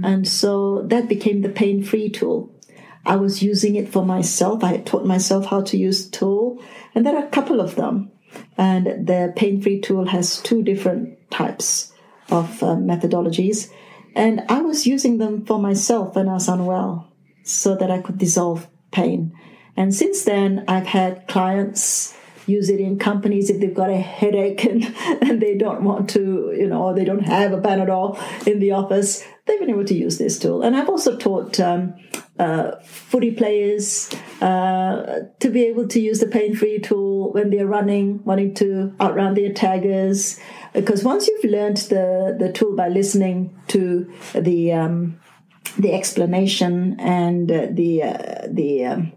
And 0.05 0.29
so 0.29 0.83
that 0.83 1.09
became 1.09 1.43
the 1.43 1.49
pain 1.49 1.83
free 1.83 2.09
tool. 2.09 2.55
I 3.05 3.17
was 3.17 3.43
using 3.43 3.75
it 3.75 3.89
for 3.89 4.07
myself. 4.07 4.63
I 4.63 4.69
had 4.69 4.87
taught 4.87 5.05
myself 5.05 5.47
how 5.47 5.63
to 5.63 5.77
use 5.77 6.05
the 6.05 6.17
tool, 6.17 6.63
and 6.95 7.05
there 7.05 7.17
are 7.17 7.27
a 7.27 7.31
couple 7.31 7.61
of 7.61 7.75
them. 7.75 8.13
And 8.57 9.07
the 9.07 9.33
pain 9.35 9.61
free 9.61 9.81
tool 9.81 10.07
has 10.07 10.41
two 10.41 10.63
different 10.63 11.19
types 11.31 11.93
of 12.31 12.63
uh, 12.63 12.77
methodologies. 12.77 13.71
And 14.15 14.43
I 14.49 14.63
was 14.63 14.87
using 14.87 15.19
them 15.19 15.45
for 15.45 15.59
myself 15.59 16.15
when 16.15 16.29
I 16.29 16.35
was 16.35 16.49
unwell 16.49 17.14
so 17.45 17.77
that 17.77 17.91
I 17.91 18.01
could 18.01 18.19
dissolve 18.19 18.67
pain. 18.91 19.33
And 19.77 19.95
since 19.95 20.25
then, 20.25 20.65
I've 20.67 20.87
had 20.87 21.29
clients 21.29 22.17
use 22.47 22.69
it 22.69 22.81
in 22.81 22.99
companies 22.99 23.51
if 23.51 23.61
they've 23.61 23.75
got 23.75 23.91
a 23.91 23.97
headache 23.97 24.65
and, 24.65 24.85
and 25.23 25.41
they 25.41 25.57
don't 25.57 25.83
want 25.83 26.11
to, 26.11 26.55
you 26.57 26.69
know, 26.69 26.83
or 26.83 26.95
they 26.95 27.05
don't 27.05 27.27
have 27.27 27.53
a 27.53 27.61
Panadol 27.61 28.19
in 28.47 28.61
the 28.61 28.73
office. 28.73 29.25
They've 29.47 29.61
been 29.61 29.71
able 29.71 29.85
to 29.85 29.95
use 29.95 30.19
this 30.19 30.39
tool. 30.39 30.63
And 30.63 30.77
I've 30.77 30.89
also 30.89 31.17
taught 31.17 31.61
um, 31.61 31.95
uh, 32.39 32.73
footy 32.83 33.31
players 33.31 34.11
uh, 34.41 35.21
to 35.41 35.51
be 35.51 35.65
able 35.65 35.87
to 35.89 36.01
use 36.01 36.21
the 36.21 36.27
pain 36.27 36.55
free 36.55 36.79
tool 36.79 37.33
when 37.33 37.51
they're 37.51 37.67
running, 37.67 38.23
wanting 38.25 38.55
to 38.55 38.95
outrun 39.01 39.35
their 39.35 39.53
taggers. 39.53 40.41
Because 40.73 41.05
once 41.05 41.29
you've 41.29 41.45
learned 41.45 41.77
the, 41.77 42.37
the 42.39 42.53
tool 42.53 42.75
by 42.75 42.89
listening 42.89 43.59
to 43.69 44.13
the 44.35 44.73
um, 44.73 45.21
the 45.79 45.93
explanation 45.93 46.99
and 47.01 47.51
uh, 47.51 47.67
the 47.71 48.03
uh, 48.03 48.47
the 48.49 48.85
um, 48.87 49.13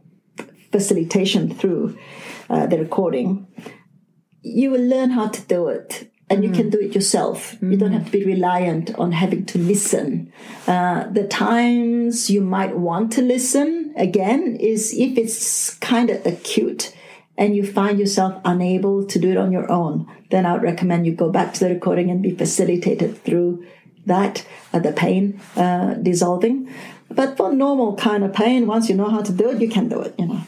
facilitation 0.71 1.53
through 1.53 1.97
uh, 2.49 2.65
the 2.67 2.77
recording, 2.77 3.47
you 4.41 4.71
will 4.71 4.83
learn 4.83 5.11
how 5.11 5.27
to 5.27 5.41
do 5.43 5.67
it. 5.67 6.11
And 6.29 6.43
you 6.43 6.51
can 6.51 6.69
do 6.69 6.79
it 6.81 6.93
yourself. 6.93 7.55
You 7.61 7.77
don't 7.77 7.93
have 7.93 8.03
to 8.07 8.11
be 8.11 8.25
reliant 8.25 8.93
on 8.95 9.13
having 9.13 9.45
to 9.45 9.57
listen. 9.57 10.33
Uh, 10.67 11.07
the 11.07 11.25
times 11.25 12.29
you 12.29 12.41
might 12.41 12.75
want 12.75 13.13
to 13.13 13.21
listen 13.21 13.93
again 13.95 14.57
is 14.57 14.93
if 14.93 15.17
it's 15.17 15.75
kind 15.75 16.09
of 16.09 16.25
acute 16.25 16.93
and 17.37 17.55
you 17.55 17.65
find 17.65 17.97
yourself 17.97 18.41
unable 18.43 19.05
to 19.05 19.19
do 19.19 19.31
it 19.31 19.37
on 19.37 19.53
your 19.53 19.71
own, 19.71 20.05
then 20.29 20.45
I 20.45 20.51
would 20.51 20.63
recommend 20.63 21.05
you 21.05 21.13
go 21.13 21.29
back 21.31 21.53
to 21.53 21.59
the 21.61 21.73
recording 21.73 22.11
and 22.11 22.21
be 22.21 22.35
facilitated 22.35 23.23
through 23.23 23.65
that, 24.07 24.45
uh, 24.73 24.79
the 24.79 24.91
pain 24.91 25.39
uh, 25.55 25.93
dissolving. 25.95 26.73
But 27.09 27.37
for 27.37 27.53
normal 27.53 27.95
kind 27.95 28.23
of 28.23 28.33
pain, 28.33 28.67
once 28.67 28.89
you 28.89 28.95
know 28.95 29.09
how 29.09 29.21
to 29.21 29.31
do 29.31 29.49
it, 29.49 29.61
you 29.61 29.69
can 29.69 29.87
do 29.87 30.01
it, 30.01 30.15
you 30.17 30.27
know. 30.27 30.41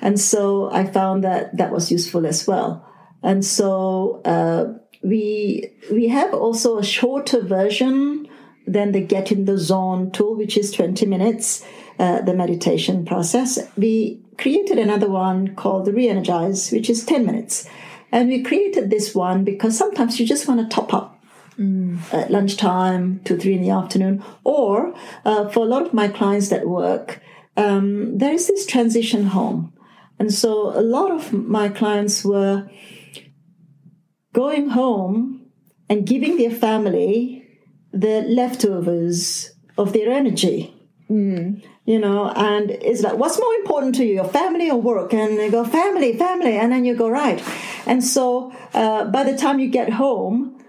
And 0.00 0.20
so 0.20 0.70
I 0.70 0.84
found 0.84 1.24
that 1.24 1.56
that 1.56 1.72
was 1.72 1.90
useful 1.90 2.26
as 2.26 2.46
well. 2.46 2.86
And 3.22 3.44
so 3.44 4.20
uh, 4.24 4.74
we 5.02 5.70
we 5.90 6.08
have 6.08 6.34
also 6.34 6.78
a 6.78 6.84
shorter 6.84 7.40
version 7.40 8.28
than 8.66 8.92
the 8.92 9.00
Get 9.00 9.32
in 9.32 9.44
the 9.44 9.58
Zone 9.58 10.10
tool, 10.10 10.34
which 10.36 10.56
is 10.56 10.70
20 10.72 11.06
minutes, 11.06 11.64
uh, 11.98 12.20
the 12.22 12.34
meditation 12.34 13.04
process. 13.04 13.58
We 13.76 14.20
created 14.38 14.78
another 14.78 15.08
one 15.08 15.54
called 15.54 15.84
the 15.84 15.92
Re-Energize, 15.92 16.70
which 16.70 16.88
is 16.88 17.04
10 17.04 17.26
minutes. 17.26 17.68
And 18.12 18.28
we 18.28 18.42
created 18.42 18.90
this 18.90 19.14
one 19.14 19.42
because 19.44 19.76
sometimes 19.76 20.20
you 20.20 20.26
just 20.26 20.46
want 20.46 20.60
to 20.60 20.74
top 20.74 20.92
up 20.94 21.11
at 22.12 22.30
lunchtime, 22.30 23.20
two, 23.24 23.36
three 23.36 23.54
in 23.54 23.62
the 23.62 23.70
afternoon. 23.70 24.22
Or 24.44 24.94
uh, 25.24 25.48
for 25.48 25.60
a 25.60 25.68
lot 25.68 25.82
of 25.86 25.92
my 25.92 26.08
clients 26.08 26.48
that 26.48 26.66
work, 26.66 27.20
um, 27.56 28.18
there 28.18 28.32
is 28.32 28.46
this 28.46 28.66
transition 28.66 29.26
home. 29.26 29.72
And 30.18 30.32
so 30.32 30.78
a 30.78 30.82
lot 30.82 31.10
of 31.10 31.32
my 31.32 31.68
clients 31.68 32.24
were 32.24 32.68
going 34.32 34.70
home 34.70 35.46
and 35.88 36.06
giving 36.06 36.36
their 36.36 36.50
family 36.50 37.44
the 37.92 38.22
leftovers 38.22 39.52
of 39.76 39.92
their 39.92 40.10
energy. 40.10 40.74
You 41.84 41.98
know, 41.98 42.30
and 42.30 42.70
it's 42.70 43.02
like, 43.02 43.18
what's 43.18 43.38
more 43.38 43.54
important 43.54 43.96
to 43.96 44.04
you, 44.04 44.14
your 44.14 44.28
family 44.28 44.70
or 44.70 44.80
work? 44.80 45.12
And 45.12 45.36
they 45.36 45.50
go, 45.50 45.64
family, 45.64 46.16
family. 46.16 46.56
And 46.56 46.72
then 46.72 46.84
you 46.84 46.94
go, 46.94 47.08
right. 47.10 47.42
And 47.86 48.02
so 48.04 48.52
uh, 48.72 49.06
by 49.06 49.24
the 49.24 49.36
time 49.36 49.58
you 49.58 49.68
get 49.68 49.90
home, 49.92 50.61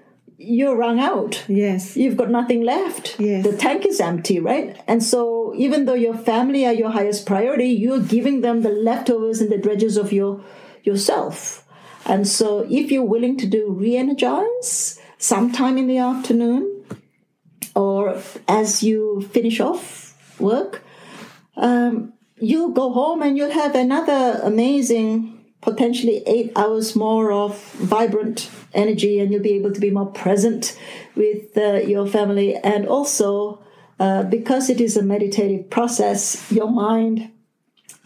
you're 0.44 0.76
wrung 0.76 1.00
out. 1.00 1.44
Yes. 1.48 1.96
You've 1.96 2.18
got 2.18 2.30
nothing 2.30 2.64
left. 2.64 3.20
Yes. 3.20 3.46
The 3.46 3.56
tank 3.56 3.86
is 3.86 4.00
empty, 4.00 4.40
right? 4.40 4.80
And 4.88 5.04
so 5.04 5.54
even 5.56 5.86
though 5.86 5.94
your 5.94 6.18
family 6.18 6.66
are 6.66 6.74
your 6.74 6.92
highest 6.92 7.26
priority, 7.26 7.70
you're 7.70 8.00
giving 8.00 8.42
them 8.42 8.62
the 8.62 8.70
leftovers 8.70 9.42
and 9.42 9.52
the 9.52 9.58
dredges 9.58 9.98
of 9.98 10.12
your 10.12 10.42
yourself. 10.84 11.66
And 12.06 12.28
so 12.28 12.68
if 12.70 12.92
you're 12.92 13.06
willing 13.06 13.38
to 13.38 13.48
do 13.48 13.72
re-energize 13.72 15.00
sometime 15.18 15.78
in 15.78 15.88
the 15.88 15.98
afternoon 15.98 16.84
or 17.76 18.22
as 18.48 18.84
you 18.84 19.22
finish 19.32 19.60
off 19.60 20.40
work, 20.40 20.84
um, 21.56 22.14
you'll 22.38 22.72
go 22.72 22.92
home 22.92 23.22
and 23.22 23.38
you'll 23.38 23.52
have 23.52 23.76
another 23.76 24.42
amazing 24.44 25.33
potentially 25.64 26.22
eight 26.28 26.52
hours 26.56 26.96
more 26.96 27.32
of 27.32 27.58
vibrant 27.74 28.50
energy 28.74 29.20
and 29.20 29.32
you'll 29.32 29.42
be 29.42 29.54
able 29.54 29.72
to 29.72 29.80
be 29.80 29.90
more 29.90 30.08
present 30.08 30.78
with 31.16 31.58
uh, 31.58 31.76
your 31.76 32.06
family. 32.06 32.56
And 32.56 32.86
also 32.86 33.64
uh, 34.00 34.24
because 34.24 34.70
it 34.70 34.82
is 34.82 34.98
a 34.98 35.04
meditative 35.04 35.70
process 35.70 36.52
your 36.52 36.70
mind 36.70 37.32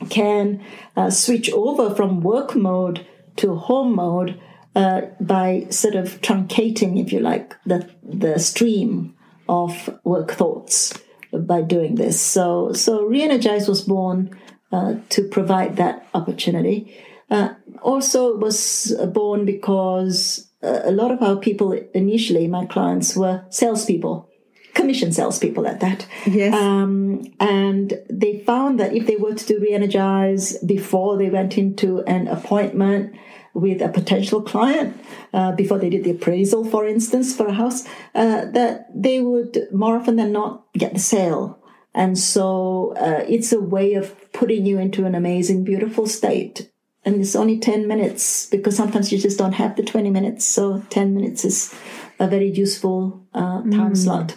can 0.09 0.63
uh, 0.95 1.09
switch 1.09 1.51
over 1.51 1.93
from 1.95 2.21
work 2.21 2.55
mode 2.55 3.05
to 3.37 3.55
home 3.55 3.95
mode 3.95 4.39
uh, 4.75 5.01
by 5.19 5.65
sort 5.71 5.95
of 5.95 6.21
truncating 6.21 7.01
if 7.03 7.11
you 7.11 7.19
like 7.19 7.55
the 7.65 7.89
the 8.03 8.37
stream 8.37 9.15
of 9.49 9.89
work 10.03 10.31
thoughts 10.31 10.93
by 11.31 11.63
doing 11.63 11.95
this. 11.95 12.21
So 12.21 12.73
so 12.73 13.03
re-energize 13.03 13.67
was 13.67 13.81
born 13.81 14.37
uh, 14.71 14.95
to 15.09 15.23
provide 15.23 15.77
that 15.77 16.05
opportunity 16.13 16.95
uh, 17.29 17.53
also 17.81 18.35
was 18.35 18.95
born 19.13 19.45
because 19.45 20.49
uh, 20.63 20.81
a 20.83 20.91
lot 20.91 21.11
of 21.11 21.21
our 21.21 21.35
people 21.35 21.71
initially, 21.93 22.47
my 22.47 22.65
clients, 22.65 23.15
were 23.15 23.45
salespeople, 23.49 24.29
commission 24.73 25.11
salespeople 25.11 25.67
at 25.67 25.79
that. 25.79 26.07
Yes. 26.25 26.53
Um, 26.53 27.23
and 27.39 27.93
they 28.09 28.39
found 28.39 28.79
that 28.79 28.95
if 28.95 29.07
they 29.07 29.17
were 29.17 29.35
to 29.35 29.45
do 29.45 29.59
re-energize 29.59 30.57
before 30.59 31.17
they 31.17 31.29
went 31.29 31.57
into 31.57 32.01
an 32.03 32.27
appointment 32.27 33.15
with 33.53 33.81
a 33.81 33.89
potential 33.89 34.41
client, 34.41 34.99
uh, 35.33 35.51
before 35.51 35.79
they 35.79 35.89
did 35.89 36.03
the 36.03 36.11
appraisal, 36.11 36.63
for 36.63 36.87
instance, 36.87 37.35
for 37.35 37.47
a 37.47 37.53
house, 37.53 37.85
uh, 38.13 38.45
that 38.51 38.87
they 38.93 39.19
would 39.19 39.67
more 39.71 39.97
often 39.97 40.15
than 40.15 40.31
not 40.31 40.65
get 40.73 40.93
the 40.93 40.99
sale. 40.99 41.59
And 41.93 42.17
so 42.17 42.93
uh, 42.97 43.25
it's 43.27 43.51
a 43.51 43.59
way 43.59 43.95
of 43.95 44.15
putting 44.31 44.65
you 44.67 44.77
into 44.77 45.05
an 45.05 45.15
amazing, 45.15 45.63
beautiful 45.63 46.05
state 46.05 46.71
and 47.07 47.21
it's 47.21 47.37
only 47.37 47.57
10 47.57 47.87
minutes 47.87 48.47
because 48.47 48.75
sometimes 48.75 49.13
you 49.13 49.17
just 49.17 49.37
don't 49.37 49.53
have 49.53 49.77
the 49.77 49.83
20 49.83 50.09
minutes 50.09 50.43
so 50.43 50.83
10 50.89 51.13
minutes 51.15 51.45
is 51.45 51.73
a 52.19 52.27
very 52.27 52.49
useful 52.49 53.25
uh, 53.33 53.61
time 53.71 53.95
slot 53.95 54.35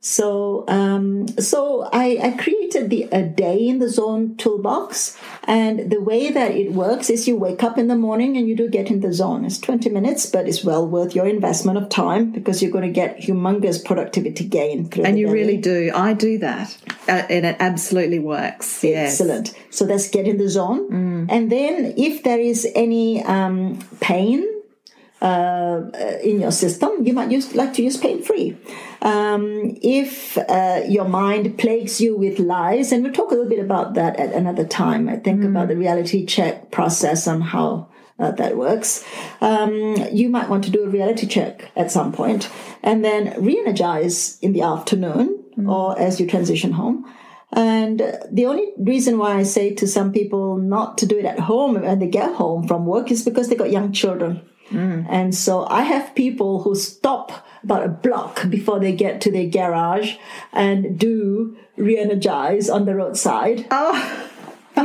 so 0.00 0.64
um, 0.68 1.28
so 1.38 1.88
I, 1.92 2.18
I 2.22 2.30
created 2.32 2.90
the 2.90 3.04
a 3.12 3.22
day 3.22 3.66
in 3.66 3.78
the 3.78 3.88
zone 3.88 4.36
toolbox 4.36 5.18
and 5.44 5.90
the 5.90 6.00
way 6.00 6.30
that 6.30 6.52
it 6.52 6.72
works 6.72 7.10
is 7.10 7.26
you 7.26 7.36
wake 7.36 7.62
up 7.62 7.78
in 7.78 7.88
the 7.88 7.96
morning 7.96 8.36
and 8.36 8.46
you 8.48 8.54
do 8.56 8.68
get 8.68 8.90
in 8.90 9.00
the 9.00 9.12
zone 9.12 9.44
it's 9.44 9.58
20 9.58 9.90
minutes 9.90 10.26
but 10.26 10.46
it's 10.48 10.62
well 10.64 10.86
worth 10.86 11.14
your 11.14 11.26
investment 11.26 11.78
of 11.78 11.88
time 11.88 12.30
because 12.30 12.62
you're 12.62 12.70
going 12.70 12.86
to 12.86 12.92
get 12.92 13.18
humongous 13.18 13.84
productivity 13.84 14.44
gain 14.44 14.88
through 14.88 15.04
And 15.04 15.18
you 15.18 15.26
day. 15.26 15.32
really 15.32 15.56
do. 15.56 15.90
I 15.94 16.12
do 16.12 16.38
that. 16.38 16.76
Uh, 17.08 17.22
and 17.30 17.46
it 17.46 17.56
absolutely 17.58 18.18
works. 18.18 18.84
Yes. 18.84 19.20
Excellent. 19.20 19.54
So 19.70 19.86
that's 19.86 20.08
get 20.10 20.26
in 20.26 20.36
the 20.38 20.48
zone. 20.48 21.26
And 21.30 21.50
then 21.50 21.94
if 21.96 22.22
there 22.22 22.38
is 22.38 22.66
any 22.74 23.22
um, 23.24 23.78
pain 24.00 24.46
uh, 25.20 25.82
in 26.22 26.40
your 26.40 26.50
system, 26.52 27.04
you 27.04 27.12
might 27.12 27.30
use 27.30 27.54
like 27.54 27.74
to 27.74 27.82
use 27.82 27.96
pain 27.96 28.22
free. 28.22 28.56
Um, 29.02 29.76
if 29.82 30.38
uh, 30.38 30.82
your 30.88 31.08
mind 31.08 31.58
plagues 31.58 32.00
you 32.00 32.16
with 32.16 32.38
lies, 32.38 32.92
and 32.92 33.02
we'll 33.02 33.12
talk 33.12 33.30
a 33.30 33.34
little 33.34 33.48
bit 33.48 33.58
about 33.58 33.94
that 33.94 34.18
at 34.18 34.32
another 34.32 34.64
time. 34.64 35.08
I 35.08 35.16
think 35.16 35.44
about 35.44 35.68
the 35.68 35.76
reality 35.76 36.24
check 36.26 36.70
process 36.70 37.26
on 37.26 37.40
how. 37.40 37.88
Uh, 38.20 38.32
that 38.32 38.56
works. 38.56 39.04
Um, 39.40 39.94
you 40.10 40.28
might 40.28 40.48
want 40.48 40.64
to 40.64 40.70
do 40.70 40.82
a 40.82 40.88
reality 40.88 41.24
check 41.24 41.70
at 41.76 41.92
some 41.92 42.10
point 42.10 42.50
and 42.82 43.04
then 43.04 43.32
re 43.40 43.56
energize 43.56 44.40
in 44.40 44.52
the 44.52 44.62
afternoon 44.62 45.44
or 45.68 45.96
as 45.96 46.18
you 46.18 46.26
transition 46.26 46.72
home. 46.72 47.06
And 47.52 48.00
the 48.30 48.46
only 48.46 48.72
reason 48.76 49.18
why 49.18 49.36
I 49.36 49.42
say 49.42 49.74
to 49.74 49.86
some 49.86 50.12
people 50.12 50.58
not 50.58 50.98
to 50.98 51.06
do 51.06 51.18
it 51.18 51.24
at 51.24 51.40
home 51.40 51.74
when 51.74 51.98
they 51.98 52.08
get 52.08 52.34
home 52.34 52.68
from 52.68 52.86
work 52.86 53.10
is 53.10 53.24
because 53.24 53.48
they 53.48 53.56
got 53.56 53.70
young 53.70 53.92
children. 53.92 54.42
Mm. 54.70 55.06
And 55.08 55.34
so 55.34 55.66
I 55.66 55.82
have 55.82 56.14
people 56.14 56.62
who 56.62 56.74
stop 56.74 57.46
about 57.62 57.84
a 57.84 57.88
block 57.88 58.48
before 58.48 58.78
they 58.78 58.92
get 58.92 59.20
to 59.22 59.32
their 59.32 59.48
garage 59.48 60.16
and 60.52 60.98
do 60.98 61.56
re-energize 61.76 62.68
on 62.68 62.84
the 62.84 62.94
roadside. 62.94 63.66
Oh 63.70 64.24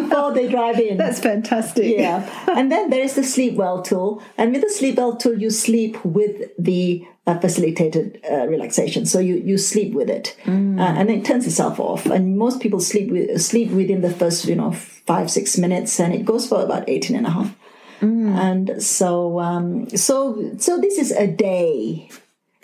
before 0.01 0.33
they 0.33 0.47
drive 0.47 0.79
in. 0.79 0.97
That's 0.97 1.19
fantastic. 1.19 1.97
Yeah. 1.97 2.27
And 2.47 2.71
then 2.71 2.89
there 2.89 3.01
is 3.01 3.15
the 3.15 3.23
sleep 3.23 3.55
well 3.55 3.81
tool. 3.81 4.21
And 4.37 4.51
with 4.51 4.61
the 4.61 4.69
sleep 4.69 4.97
well 4.97 5.15
tool, 5.15 5.39
you 5.39 5.49
sleep 5.49 6.03
with 6.03 6.51
the 6.57 7.05
uh, 7.25 7.39
facilitated 7.39 8.19
uh, 8.29 8.47
relaxation. 8.47 9.05
So 9.05 9.19
you, 9.19 9.35
you 9.35 9.57
sleep 9.57 9.93
with 9.93 10.09
it. 10.09 10.35
Mm. 10.43 10.79
Uh, 10.79 10.99
and 10.99 11.09
it 11.09 11.25
turns 11.25 11.45
itself 11.45 11.79
off. 11.79 12.05
And 12.05 12.37
most 12.37 12.59
people 12.59 12.79
sleep 12.79 13.11
with, 13.11 13.41
sleep 13.41 13.71
within 13.71 14.01
the 14.01 14.09
first, 14.09 14.45
you 14.45 14.55
know, 14.55 14.71
five, 14.71 15.29
six 15.31 15.57
minutes. 15.57 15.99
And 15.99 16.13
it 16.13 16.25
goes 16.25 16.47
for 16.47 16.63
about 16.63 16.89
18 16.89 17.15
and 17.15 17.27
a 17.27 17.29
half. 17.29 17.55
Mm. 18.03 18.35
And 18.37 18.83
so, 18.83 19.39
um, 19.39 19.89
so, 19.89 20.55
so 20.57 20.79
this 20.79 20.97
is 20.97 21.11
a 21.11 21.27
day 21.27 22.09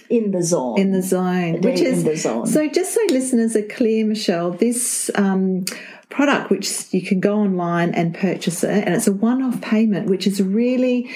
in 0.10 0.32
the 0.32 0.44
zone. 0.44 0.80
In 0.80 0.92
the 0.92 1.02
zone, 1.02 1.62
which 1.62 1.80
is 1.80 2.04
the 2.04 2.18
zone. 2.18 2.48
So, 2.48 2.68
just 2.68 2.94
so 2.94 3.02
listeners 3.10 3.56
are 3.56 3.68
clear, 3.68 4.06
Michelle, 4.06 4.52
this 4.52 5.10
um, 5.16 5.66
product, 6.10 6.50
which 6.50 6.94
you 6.94 7.02
can 7.02 7.20
go 7.20 7.40
online 7.40 7.94
and 7.94 8.14
purchase 8.14 8.64
it, 8.64 8.84
and 8.86 8.96
it's 8.96 9.08
a 9.08 9.14
one-off 9.14 9.62
payment, 9.62 10.10
which 10.10 10.28
is 10.28 10.42
really 10.42 11.10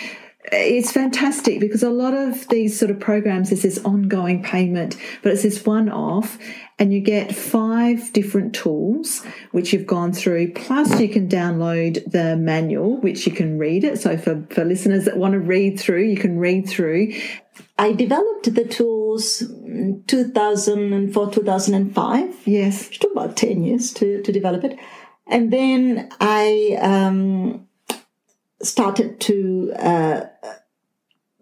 it's 0.51 0.91
fantastic 0.91 1.59
because 1.59 1.83
a 1.83 1.89
lot 1.89 2.13
of 2.13 2.47
these 2.49 2.77
sort 2.77 2.91
of 2.91 2.99
programs 2.99 3.51
is 3.51 3.61
this 3.61 3.79
ongoing 3.85 4.43
payment, 4.43 4.97
but 5.21 5.31
it's 5.31 5.43
this 5.43 5.65
one 5.65 5.89
off, 5.89 6.37
and 6.79 6.93
you 6.93 6.99
get 6.99 7.35
five 7.35 8.11
different 8.13 8.53
tools 8.53 9.23
which 9.51 9.73
you've 9.73 9.87
gone 9.87 10.11
through. 10.11 10.53
Plus, 10.53 10.99
you 10.99 11.09
can 11.09 11.27
download 11.27 12.03
the 12.11 12.35
manual, 12.35 12.97
which 12.97 13.25
you 13.25 13.31
can 13.31 13.57
read 13.59 13.83
it. 13.83 13.99
So, 13.99 14.17
for, 14.17 14.45
for 14.49 14.65
listeners 14.65 15.05
that 15.05 15.17
want 15.17 15.33
to 15.33 15.39
read 15.39 15.79
through, 15.79 16.03
you 16.03 16.17
can 16.17 16.39
read 16.39 16.67
through. 16.67 17.13
I 17.77 17.93
developed 17.93 18.53
the 18.53 18.65
tools 18.65 19.43
2004, 20.07 21.31
2005. 21.31 22.35
Yes. 22.45 22.89
It 22.89 23.01
took 23.01 23.11
about 23.11 23.37
10 23.37 23.63
years 23.63 23.93
to, 23.93 24.21
to 24.21 24.31
develop 24.31 24.63
it. 24.63 24.77
And 25.27 25.51
then 25.51 26.09
I 26.19 26.77
um, 26.81 27.67
started 28.61 29.19
to 29.21 29.73
uh, 29.77 30.25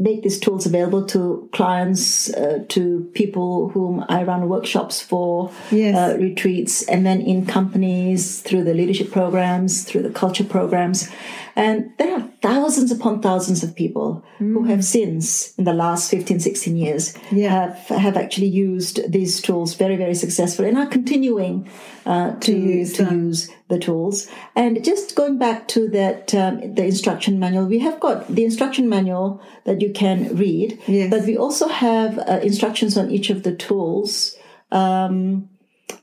make 0.01 0.23
these 0.23 0.39
tools 0.39 0.65
available 0.65 1.05
to 1.05 1.47
clients, 1.53 2.33
uh, 2.33 2.65
to 2.69 3.09
people 3.13 3.69
whom 3.69 4.03
I 4.09 4.23
run 4.23 4.49
workshops 4.49 4.99
for, 4.99 5.51
yes. 5.69 5.95
uh, 5.95 6.17
retreats, 6.17 6.81
and 6.87 7.05
then 7.05 7.21
in 7.21 7.45
companies 7.45 8.41
through 8.41 8.63
the 8.63 8.73
leadership 8.73 9.11
programs, 9.11 9.83
through 9.83 10.01
the 10.01 10.09
culture 10.09 10.43
programs. 10.43 11.09
And 11.55 11.91
there 11.97 12.13
are 12.13 12.29
thousands 12.41 12.91
upon 12.91 13.21
thousands 13.21 13.63
of 13.63 13.75
people 13.75 14.23
mm. 14.39 14.53
who 14.53 14.63
have 14.65 14.83
since, 14.83 15.53
in 15.55 15.65
the 15.65 15.73
last 15.73 16.09
15, 16.09 16.39
16 16.39 16.77
years, 16.77 17.17
yeah. 17.31 17.49
have, 17.49 17.77
have 17.99 18.17
actually 18.17 18.47
used 18.47 19.11
these 19.11 19.41
tools 19.41 19.75
very, 19.75 19.95
very 19.95 20.15
successfully 20.15 20.69
and 20.69 20.77
are 20.77 20.87
continuing 20.87 21.69
uh, 22.05 22.31
to, 22.35 22.39
to, 22.39 22.53
use, 22.53 22.93
to 22.93 23.03
use 23.03 23.49
the 23.67 23.79
tools. 23.79 24.27
And 24.55 24.83
just 24.83 25.15
going 25.15 25.37
back 25.37 25.67
to 25.69 25.87
that, 25.89 26.33
um, 26.33 26.75
the 26.75 26.85
instruction 26.85 27.39
manual, 27.39 27.65
we 27.65 27.79
have 27.79 27.99
got 27.99 28.27
the 28.27 28.45
instruction 28.45 28.89
manual 28.89 29.41
that 29.65 29.81
you 29.81 29.91
can 29.91 30.35
read, 30.35 30.79
yes. 30.87 31.09
but 31.09 31.25
we 31.25 31.37
also 31.37 31.67
have 31.67 32.17
uh, 32.17 32.39
instructions 32.41 32.97
on 32.97 33.11
each 33.11 33.29
of 33.29 33.43
the 33.43 33.55
tools 33.55 34.35
um, 34.71 35.49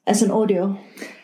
as 0.06 0.22
an 0.22 0.30
audio. 0.30 0.78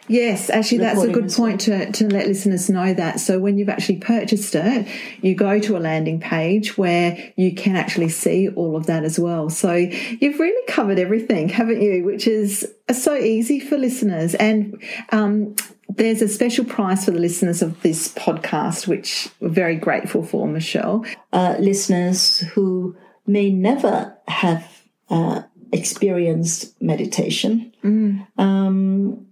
Yes, 0.06 0.50
actually, 0.50 0.78
that's 0.78 1.02
a 1.02 1.10
good 1.10 1.30
point 1.30 1.62
to, 1.62 1.90
to 1.92 2.08
let 2.08 2.26
listeners 2.26 2.68
know 2.68 2.92
that. 2.92 3.20
So, 3.20 3.38
when 3.38 3.56
you've 3.56 3.68
actually 3.70 3.98
purchased 3.98 4.54
it, 4.54 4.86
you 5.22 5.34
go 5.34 5.58
to 5.58 5.76
a 5.76 5.80
landing 5.80 6.20
page 6.20 6.76
where 6.76 7.32
you 7.36 7.54
can 7.54 7.76
actually 7.76 8.10
see 8.10 8.48
all 8.50 8.76
of 8.76 8.86
that 8.86 9.04
as 9.04 9.18
well. 9.18 9.48
So, 9.48 9.72
you've 9.74 10.38
really 10.38 10.66
covered 10.68 10.98
everything, 10.98 11.48
haven't 11.48 11.80
you? 11.80 12.04
Which 12.04 12.26
is 12.26 12.70
so 12.92 13.14
easy 13.14 13.60
for 13.60 13.78
listeners. 13.78 14.34
And 14.34 14.82
um, 15.10 15.56
there's 15.88 16.20
a 16.20 16.28
special 16.28 16.64
price 16.64 17.04
for 17.06 17.10
the 17.10 17.20
listeners 17.20 17.62
of 17.62 17.80
this 17.82 18.12
podcast, 18.12 18.86
which 18.86 19.28
we're 19.40 19.48
very 19.48 19.76
grateful 19.76 20.22
for, 20.22 20.46
Michelle. 20.46 21.04
Uh, 21.32 21.56
listeners 21.58 22.40
who 22.40 22.96
may 23.26 23.50
never 23.50 24.16
have 24.28 24.82
uh, 25.08 25.42
experienced 25.72 26.80
meditation. 26.80 27.72
Mm. 27.82 28.26
Um, 28.38 29.26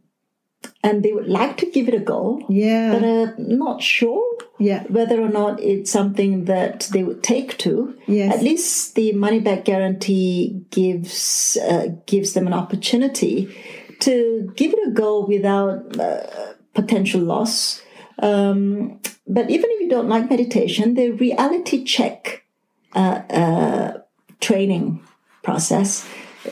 and 0.84 1.02
they 1.02 1.12
would 1.12 1.28
like 1.28 1.56
to 1.58 1.70
give 1.70 1.88
it 1.88 1.94
a 1.94 2.00
go. 2.00 2.44
Yeah. 2.48 2.92
But 2.92 3.04
are 3.04 3.34
not 3.38 3.82
sure 3.82 4.38
yeah. 4.58 4.84
whether 4.84 5.20
or 5.20 5.28
not 5.28 5.60
it's 5.60 5.90
something 5.90 6.44
that 6.46 6.88
they 6.92 7.02
would 7.02 7.22
take 7.22 7.58
to. 7.58 7.96
Yes. 8.06 8.36
At 8.36 8.42
least 8.42 8.94
the 8.94 9.12
money 9.12 9.40
back 9.40 9.64
guarantee 9.64 10.64
gives 10.70 11.56
uh, 11.56 11.88
gives 12.06 12.32
them 12.32 12.46
an 12.46 12.52
opportunity 12.52 13.54
to 14.00 14.52
give 14.56 14.72
it 14.72 14.88
a 14.88 14.90
go 14.90 15.24
without 15.24 15.98
uh, 15.98 16.54
potential 16.74 17.20
loss. 17.20 17.82
Um, 18.18 19.00
but 19.26 19.50
even 19.50 19.70
if 19.70 19.80
you 19.80 19.88
don't 19.88 20.08
like 20.08 20.28
meditation, 20.28 20.94
the 20.94 21.10
reality 21.10 21.84
check 21.84 22.44
uh, 22.94 23.22
uh 23.30 23.98
training 24.40 25.00
process 25.42 26.06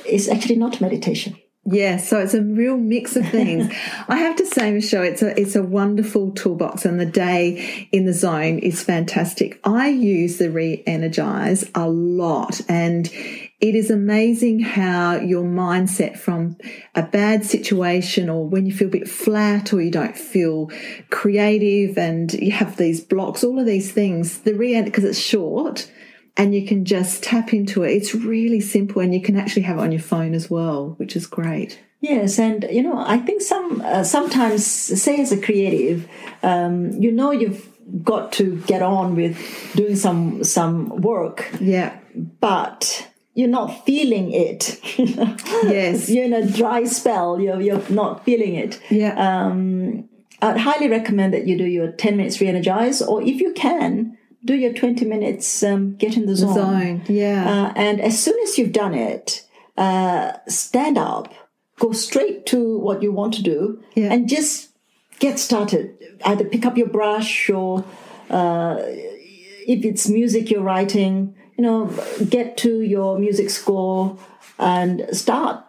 is 0.07 0.29
actually 0.29 0.57
not 0.57 0.81
meditation. 0.81 1.37
Yeah, 1.64 1.99
so 1.99 2.18
it's 2.18 2.33
a 2.33 2.42
real 2.42 2.79
mix 2.79 3.16
of 3.16 3.29
things. 3.29 3.70
I 4.09 4.16
have 4.16 4.37
to 4.37 4.46
say, 4.46 4.73
Michelle, 4.73 5.03
it's 5.03 5.20
a 5.20 5.38
it's 5.38 5.55
a 5.55 5.62
wonderful 5.62 6.31
toolbox, 6.31 6.87
and 6.87 6.99
the 6.99 7.05
day 7.05 7.88
in 7.92 8.07
the 8.07 8.14
zone 8.14 8.59
is 8.61 8.83
fantastic. 8.83 9.61
I 9.62 9.88
use 9.88 10.38
the 10.38 10.51
re-energize 10.51 11.70
a 11.75 11.87
lot, 11.87 12.62
and 12.66 13.09
it 13.09 13.75
is 13.75 13.90
amazing 13.90 14.61
how 14.61 15.16
your 15.16 15.44
mindset 15.44 16.18
from 16.18 16.57
a 16.94 17.03
bad 17.03 17.44
situation, 17.44 18.31
or 18.31 18.46
when 18.46 18.64
you 18.64 18.73
feel 18.73 18.88
a 18.88 18.92
bit 18.92 19.09
flat, 19.09 19.75
or 19.75 19.83
you 19.83 19.90
don't 19.90 20.16
feel 20.16 20.70
creative, 21.11 21.99
and 21.99 22.33
you 22.33 22.53
have 22.53 22.79
these 22.79 23.03
blocks, 23.03 23.44
all 23.44 23.59
of 23.59 23.66
these 23.66 23.92
things. 23.92 24.38
The 24.38 24.55
re 24.55 24.81
because 24.81 25.05
it's 25.05 25.18
short 25.18 25.90
and 26.37 26.55
you 26.55 26.66
can 26.66 26.85
just 26.85 27.23
tap 27.23 27.53
into 27.53 27.83
it. 27.83 27.93
It's 27.93 28.14
really 28.14 28.61
simple, 28.61 29.03
and 29.03 29.14
you 29.14 29.21
can 29.21 29.37
actually 29.37 29.62
have 29.62 29.79
it 29.79 29.83
on 29.83 29.93
your 29.93 30.01
phone 30.01 30.35
as 30.35 30.51
well, 30.51 30.95
which 30.99 31.16
is 31.16 31.27
great. 31.27 31.81
Yes, 32.01 32.38
and 32.38 32.66
you 32.71 32.83
know, 32.83 32.99
I 32.99 33.19
think 33.19 33.43
some 33.43 33.83
uh, 33.83 34.05
sometimes, 34.05 34.64
say 34.64 35.21
as 35.21 35.33
a 35.33 35.40
creative, 35.40 36.09
um, 36.43 36.93
you 36.93 37.12
know, 37.12 37.31
you've 37.31 37.69
got 38.03 38.33
to 38.33 38.57
get 38.66 38.83
on 38.83 39.16
with 39.16 39.38
doing 39.75 39.97
some 39.97 40.43
some 40.45 40.88
work. 41.03 41.51
Yeah, 41.61 41.99
but 42.40 43.09
you're 43.35 43.49
not 43.49 43.85
feeling 43.85 44.33
it. 44.33 44.81
yes, 44.99 46.09
you're 46.09 46.25
in 46.25 46.33
a 46.33 46.51
dry 46.51 46.85
spell. 46.85 47.38
You're 47.38 47.61
you're 47.61 47.88
not 47.90 48.25
feeling 48.25 48.55
it. 48.55 48.81
Yeah. 48.90 49.14
Um, 49.16 50.09
I'd 50.43 50.57
highly 50.57 50.88
recommend 50.88 51.35
that 51.35 51.47
you 51.47 51.59
do 51.59 51.66
your 51.66 51.93
10 51.93 52.16
minutes 52.16 52.40
re-energize, 52.40 53.03
or 53.03 53.21
if 53.21 53.40
you 53.40 53.53
can, 53.53 54.16
do 54.44 54.55
your 54.55 54.72
20 54.72 55.05
minutes, 55.05 55.62
um, 55.62 55.96
get 55.96 56.16
in 56.16 56.26
the 56.26 56.37
zone. 56.37 56.55
zone 56.55 57.03
yeah. 57.09 57.48
Uh, 57.48 57.72
and 57.76 58.00
as 58.00 58.22
soon 58.22 58.38
as 58.42 58.59
you've 58.59 58.72
done 58.72 58.94
it, 58.94 59.46
uh, 59.76 60.33
stand 60.48 60.98
up, 60.98 61.33
go 61.79 61.92
straight 61.92 62.46
to 62.46 62.79
what 62.79 63.03
you 63.03 63.12
want 63.12 63.35
to 63.35 63.42
do, 63.42 63.83
yeah. 63.94 64.12
and 64.12 64.29
just 64.29 64.70
get 65.18 65.38
started. 65.38 65.96
Either 66.24 66.44
pick 66.44 66.66
up 66.66 66.76
your 66.76 66.88
brush 66.88 67.48
or 67.50 67.85
uh, 68.29 68.76
if 68.81 69.85
it's 69.85 70.09
music 70.09 70.50
you're 70.50 70.62
writing, 70.62 71.35
you 71.57 71.64
know, 71.64 71.87
get 72.29 72.57
to 72.59 72.81
your 72.81 73.18
music 73.18 73.50
score 73.50 74.18
and 74.59 75.07
start 75.12 75.64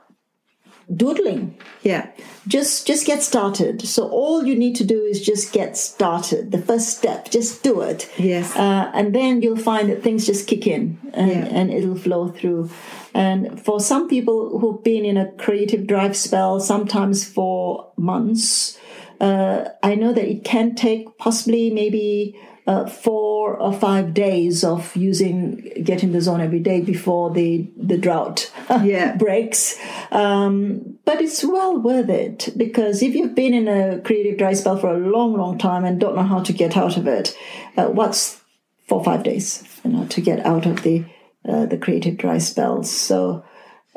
doodling. 0.96 1.56
Yeah. 1.84 2.08
Just 2.48 2.88
just 2.88 3.06
get 3.06 3.24
started. 3.24 3.82
So 3.88 4.08
all 4.10 4.46
you 4.46 4.56
need 4.56 4.76
to 4.78 4.84
do 4.84 5.04
is 5.04 5.22
just 5.22 5.54
get 5.54 5.78
started. 5.78 6.52
The 6.52 6.62
first 6.62 6.98
step, 6.98 7.30
just 7.32 7.64
do 7.64 7.82
it. 7.82 8.10
Yes. 8.18 8.56
Uh, 8.56 8.92
and 8.94 9.14
then 9.14 9.42
you'll 9.42 9.58
find 9.58 9.90
that 9.90 10.04
things 10.04 10.26
just 10.26 10.48
kick 10.48 10.68
in 10.68 10.98
and, 11.14 11.32
Yeah. 11.32 11.46
and 11.46 11.72
it'll 11.72 11.98
flow 11.98 12.30
through. 12.30 12.70
And 13.14 13.62
for 13.62 13.80
some 13.80 14.08
people 14.08 14.60
who've 14.60 14.84
been 14.84 15.06
in 15.06 15.18
a 15.18 15.32
creative 15.34 15.86
drive 15.88 16.16
spell, 16.16 16.60
sometimes 16.60 17.26
for 17.28 17.92
months, 17.98 18.78
uh, 19.20 19.66
I 19.84 19.96
know 19.96 20.14
that 20.14 20.28
it 20.30 20.44
can 20.44 20.76
take 20.76 21.18
possibly 21.18 21.70
maybe 21.70 22.36
uh, 22.68 22.86
four 22.86 23.56
or 23.58 23.74
five 23.74 24.14
days 24.14 24.64
of 24.64 24.96
using 24.96 25.56
get 25.84 26.04
in 26.04 26.12
the 26.12 26.22
zone 26.22 26.42
every 26.42 26.60
day 26.60 26.82
before 26.82 27.32
the 27.32 27.70
the 27.76 27.98
drought 27.98 28.52
Yeah. 28.84 29.16
breaks. 29.18 29.80
Um, 30.12 30.98
but 31.06 31.22
it's 31.22 31.44
well 31.44 31.78
worth 31.82 32.10
it 32.10 32.50
because 32.56 33.02
if 33.02 33.16
you've 33.16 33.36
been 33.36 33.54
in 33.54 33.68
a 33.68 34.00
creative 34.02 34.38
dry 34.38 34.54
spell 34.54 34.78
for 34.78 34.90
a 34.94 34.98
long, 35.00 35.34
long 35.34 35.58
time 35.58 35.84
and 35.86 36.00
don't 36.00 36.16
know 36.16 36.24
how 36.24 36.42
to 36.42 36.54
get 36.54 36.78
out 36.78 36.98
of 36.98 37.08
it, 37.08 37.36
uh, 37.78 37.88
what's 37.88 38.42
four 38.88 39.00
or 39.00 39.04
five 39.06 39.24
days 39.24 39.64
you 39.84 39.92
know 39.92 40.06
to 40.08 40.22
get 40.22 40.46
out 40.46 40.66
of 40.66 40.84
the 40.84 41.04
uh, 41.50 41.66
the 41.66 41.78
creative 41.78 42.18
dry 42.18 42.38
spells? 42.38 42.92
So 42.92 43.44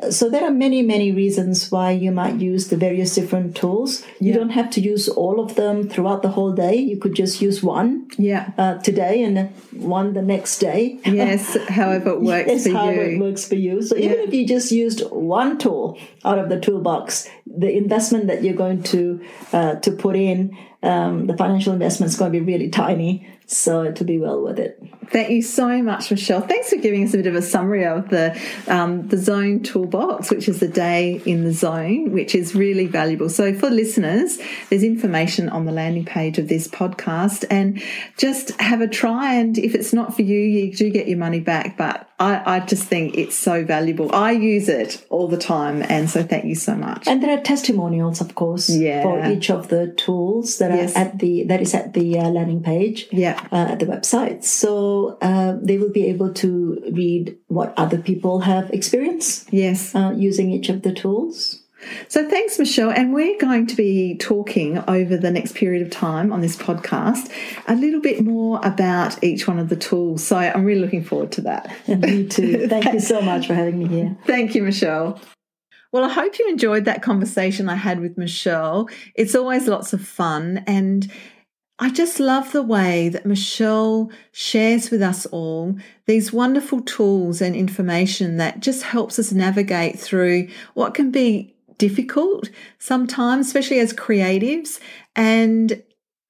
So 0.09 0.29
there 0.29 0.43
are 0.43 0.51
many, 0.51 0.81
many 0.81 1.13
reasons 1.13 1.71
why 1.71 1.91
you 1.91 2.11
might 2.11 2.35
use 2.35 2.67
the 2.67 2.75
various 2.75 3.15
different 3.15 3.55
tools. 3.55 4.03
You 4.19 4.31
Yeah. 4.33 4.39
don't 4.39 4.49
have 4.49 4.69
to 4.71 4.81
use 4.81 5.07
all 5.07 5.39
of 5.39 5.55
them 5.55 5.87
throughout 5.87 6.21
the 6.21 6.27
whole 6.35 6.51
day. 6.51 6.75
You 6.75 6.97
could 6.97 7.15
just 7.15 7.41
use 7.41 7.63
one 7.63 8.07
Yeah. 8.17 8.49
uh, 8.57 8.73
today 8.79 9.23
and 9.23 9.49
one 9.71 10.11
the 10.13 10.21
next 10.21 10.59
day. 10.59 10.99
Yes, 11.05 11.55
however 11.69 12.09
it 12.11 12.21
works 12.21 12.51
It's 12.51 12.67
for 12.67 12.73
how 12.73 12.89
you. 12.89 13.01
it 13.01 13.19
works 13.21 13.47
for 13.47 13.55
you. 13.55 13.81
So 13.81 13.95
even 13.95 14.19
if 14.19 14.33
you 14.33 14.45
just 14.45 14.69
used 14.69 14.99
one 15.11 15.57
tool 15.57 15.97
out 16.25 16.39
of 16.39 16.49
the 16.49 16.59
toolbox, 16.59 17.29
the 17.47 17.71
investment 17.75 18.27
that 18.27 18.43
you're 18.43 18.53
going 18.65 18.83
to 18.83 19.21
uh, 19.53 19.75
to 19.75 19.91
put 19.91 20.17
in, 20.17 20.57
um, 20.85 21.27
the 21.27 21.35
financial 21.35 21.73
investment 21.73 22.11
is 22.11 22.17
going 22.17 22.31
to 22.31 22.39
be 22.39 22.45
really 22.45 22.69
tiny. 22.69 23.27
So 23.47 23.91
to 23.91 24.03
be 24.03 24.17
well 24.17 24.41
worth 24.41 24.57
it. 24.57 24.81
Thank 25.11 25.29
you 25.29 25.43
so 25.43 25.83
much, 25.83 26.09
Michelle. 26.09 26.41
Thanks 26.41 26.71
for 26.71 26.77
giving 26.77 27.03
us 27.03 27.13
a 27.13 27.17
bit 27.17 27.27
of 27.27 27.35
a 27.35 27.41
summary 27.41 27.85
of 27.85 28.09
the 28.09 28.35
um, 28.67 29.07
the 29.07 29.19
Zone 29.19 29.61
Toolbox, 29.61 30.31
which 30.31 30.49
is 30.49 30.59
the 30.59 30.67
day 30.67 31.21
in 31.27 31.43
the 31.43 31.53
zone, 31.53 32.11
which 32.11 32.33
is 32.33 32.55
really 32.55 32.87
valuable. 32.87 33.29
So 33.29 33.53
for 33.53 33.69
listeners, 33.69 34.39
there's 34.69 34.81
information 34.81 35.47
on 35.49 35.65
the 35.65 35.71
landing 35.71 36.05
page 36.05 36.39
of 36.39 36.47
this 36.47 36.67
podcast, 36.67 37.45
and 37.51 37.79
just 38.17 38.59
have 38.59 38.81
a 38.81 38.87
try. 38.87 39.35
And 39.35 39.59
if 39.59 39.75
it's 39.75 39.93
not 39.93 40.15
for 40.15 40.23
you, 40.23 40.39
you 40.39 40.73
do 40.73 40.89
get 40.89 41.07
your 41.07 41.19
money 41.19 41.39
back. 41.39 41.77
But 41.77 42.09
I, 42.17 42.55
I 42.55 42.59
just 42.61 42.83
think 42.83 43.17
it's 43.17 43.35
so 43.35 43.65
valuable. 43.65 44.09
I 44.15 44.31
use 44.31 44.69
it 44.69 45.05
all 45.09 45.27
the 45.27 45.37
time, 45.37 45.83
and 45.89 46.09
so 46.09 46.23
thank 46.23 46.45
you 46.45 46.55
so 46.55 46.73
much. 46.75 47.07
And 47.07 47.21
there 47.21 47.37
are 47.37 47.41
testimonials, 47.41 48.21
of 48.21 48.35
course, 48.35 48.69
Yeah. 48.69 49.01
for 49.03 49.25
each 49.29 49.49
of 49.49 49.67
the 49.67 49.87
tools 49.97 50.57
that 50.59 50.71
Yes. 50.71 50.95
are 50.95 50.99
at 50.99 51.19
the 51.19 51.43
that 51.43 51.61
is 51.61 51.73
at 51.75 51.93
the 51.93 52.17
uh, 52.19 52.29
landing 52.29 52.61
page. 52.63 53.07
Yeah. 53.11 53.37
uh, 53.51 53.71
at 53.71 53.79
the 53.79 53.85
website. 53.85 54.43
So 54.45 55.17
uh, 55.21 55.57
they 55.61 55.77
will 55.77 55.91
be 55.91 56.05
able 56.07 56.33
to 56.35 56.81
read 56.93 57.35
what 57.47 57.73
other 57.75 57.97
people 57.97 58.39
have 58.41 58.69
experienced 58.71 59.49
Yes. 59.51 59.93
uh, 59.93 60.13
using 60.15 60.51
each 60.51 60.69
of 60.69 60.83
the 60.83 60.93
tools. 60.93 61.61
So 62.07 62.27
thanks, 62.29 62.57
Michelle. 62.59 62.89
And 62.89 63.13
we're 63.13 63.37
going 63.39 63.67
to 63.67 63.75
be 63.75 64.17
talking 64.17 64.77
over 64.87 65.17
the 65.17 65.31
next 65.31 65.55
period 65.55 65.81
of 65.81 65.91
time 65.91 66.31
on 66.31 66.41
this 66.41 66.55
podcast 66.55 67.31
a 67.67 67.75
little 67.75 68.01
bit 68.01 68.23
more 68.23 68.59
about 68.63 69.23
each 69.23 69.47
one 69.47 69.59
of 69.59 69.69
the 69.69 69.75
tools. 69.75 70.25
So 70.25 70.37
I'm 70.37 70.63
really 70.65 70.81
looking 70.81 71.03
forward 71.03 71.31
to 71.33 71.41
that. 71.41 71.75
And 71.87 72.01
me 72.01 72.27
too. 72.27 72.67
Thank 72.69 72.93
you 72.93 72.99
so 72.99 73.21
much 73.21 73.47
for 73.47 73.53
having 73.53 73.79
me 73.79 73.87
here. 73.87 74.17
Thank 74.25 74.55
you, 74.55 74.63
Michelle. 74.63 75.19
Well, 75.91 76.03
I 76.03 76.09
hope 76.09 76.37
you 76.39 76.49
enjoyed 76.49 76.85
that 76.85 77.01
conversation 77.01 77.69
I 77.69 77.75
had 77.75 78.01
with 78.01 78.17
Michelle. 78.17 78.89
It's 79.13 79.33
always 79.33 79.67
lots 79.67 79.93
of 79.93 80.05
fun. 80.05 80.63
And 80.67 81.09
I 81.79 81.89
just 81.89 82.19
love 82.19 82.51
the 82.51 82.63
way 82.63 83.09
that 83.09 83.25
Michelle 83.25 84.09
shares 84.31 84.91
with 84.91 85.01
us 85.01 85.25
all 85.27 85.75
these 86.05 86.31
wonderful 86.31 86.81
tools 86.81 87.41
and 87.41 87.55
information 87.55 88.37
that 88.37 88.61
just 88.61 88.83
helps 88.83 89.19
us 89.19 89.33
navigate 89.33 89.99
through 89.99 90.47
what 90.73 90.93
can 90.93 91.11
be 91.11 91.54
difficult 91.77 92.49
sometimes, 92.79 93.47
especially 93.47 93.79
as 93.79 93.93
creatives. 93.93 94.79
And 95.15 95.83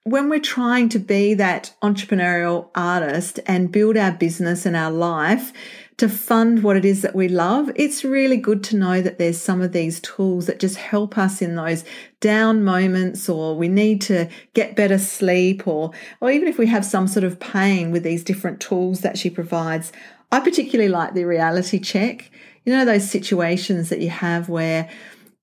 when 0.03 0.29
we're 0.29 0.39
trying 0.39 0.87
to 0.89 0.99
be 0.99 1.33
that 1.33 1.73
entrepreneurial 1.81 2.69
artist 2.75 3.39
and 3.47 3.71
build 3.71 3.97
our 3.97 4.11
business 4.11 4.65
and 4.65 4.75
our 4.75 4.91
life 4.91 5.51
to 5.97 6.07
fund 6.07 6.61
what 6.61 6.77
it 6.77 6.85
is 6.85 7.01
that 7.01 7.15
we 7.15 7.27
love, 7.27 7.71
it's 7.75 8.03
really 8.03 8.37
good 8.37 8.63
to 8.65 8.75
know 8.75 9.01
that 9.01 9.17
there's 9.17 9.39
some 9.39 9.61
of 9.61 9.71
these 9.71 9.99
tools 10.01 10.45
that 10.45 10.59
just 10.59 10.75
help 10.75 11.17
us 11.17 11.41
in 11.41 11.55
those 11.55 11.83
down 12.19 12.63
moments 12.63 13.27
or 13.27 13.55
we 13.55 13.67
need 13.67 13.99
to 14.01 14.29
get 14.53 14.75
better 14.75 14.99
sleep 14.99 15.67
or 15.67 15.91
or 16.21 16.29
even 16.29 16.47
if 16.47 16.59
we 16.59 16.67
have 16.67 16.85
some 16.85 17.07
sort 17.07 17.23
of 17.23 17.39
pain 17.39 17.89
with 17.89 18.03
these 18.03 18.23
different 18.23 18.59
tools 18.59 19.01
that 19.01 19.17
she 19.17 19.29
provides. 19.29 19.91
I 20.31 20.39
particularly 20.39 20.89
like 20.89 21.15
the 21.15 21.25
reality 21.25 21.79
check. 21.79 22.29
You 22.63 22.73
know 22.73 22.85
those 22.85 23.09
situations 23.09 23.89
that 23.89 24.01
you 24.01 24.09
have 24.09 24.49
where 24.49 24.87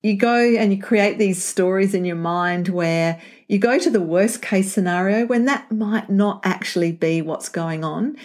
you 0.02 0.16
go 0.16 0.36
and 0.36 0.72
you 0.72 0.82
create 0.82 1.18
these 1.18 1.42
stories 1.42 1.94
in 1.94 2.04
your 2.04 2.16
mind 2.16 2.68
where 2.68 3.20
you 3.46 3.58
go 3.58 3.78
to 3.78 3.90
the 3.90 4.00
worst 4.00 4.42
case 4.42 4.72
scenario 4.72 5.26
when 5.26 5.44
that 5.44 5.70
might 5.70 6.10
not 6.10 6.40
actually 6.44 6.92
be 6.92 7.22
what's 7.22 7.48
going 7.48 7.84
on. 7.84 8.16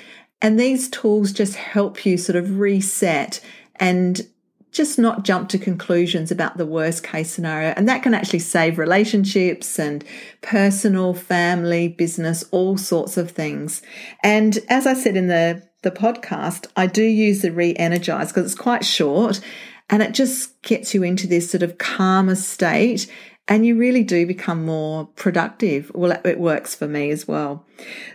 And 0.42 0.60
these 0.60 0.90
tools 0.90 1.32
just 1.32 1.56
help 1.56 2.06
you 2.06 2.18
sort 2.18 2.36
of 2.36 2.60
reset 2.60 3.40
and 3.76 4.28
just 4.72 5.00
not 5.00 5.24
jump 5.24 5.50
to 5.50 5.58
conclusions 5.58 6.32
about 6.32 6.58
the 6.58 6.66
worst 6.66 7.04
case 7.04 7.32
scenario. 7.32 7.74
And 7.76 7.88
that 7.90 8.04
can 8.04 8.14
actually 8.14 8.40
save 8.40 8.78
relationships 8.78 9.80
and 9.80 10.04
personal, 10.42 11.14
family, 11.14 11.88
business, 11.88 12.44
all 12.52 12.78
sorts 12.78 13.18
of 13.18 13.32
things. 13.32 13.82
And 14.24 14.60
as 14.70 14.86
I 14.86 14.94
said 14.94 15.16
in 15.16 15.28
the, 15.28 15.68
the 15.82 15.92
podcast, 15.92 16.68
I 16.76 16.86
do 16.86 17.04
use 17.04 17.42
the 17.42 17.52
re 17.52 17.76
energize 17.76 18.30
because 18.30 18.46
it's 18.46 18.60
quite 18.60 18.86
short 18.86 19.42
and 19.90 20.04
it 20.04 20.14
just 20.14 20.62
gets 20.62 20.94
you 20.94 21.04
into 21.04 21.28
this 21.28 21.50
sort 21.50 21.64
of 21.64 21.78
calmer 21.78 22.36
state 22.36 23.12
and 23.48 23.66
you 23.66 23.78
really 23.78 24.04
do 24.04 24.26
become 24.26 24.66
more 24.66 25.06
productive. 25.16 25.92
Well, 25.96 26.20
it 26.26 26.40
works 26.40 26.76
for 26.76 26.88
me 26.88 27.12
as 27.12 27.28
well. 27.28 27.66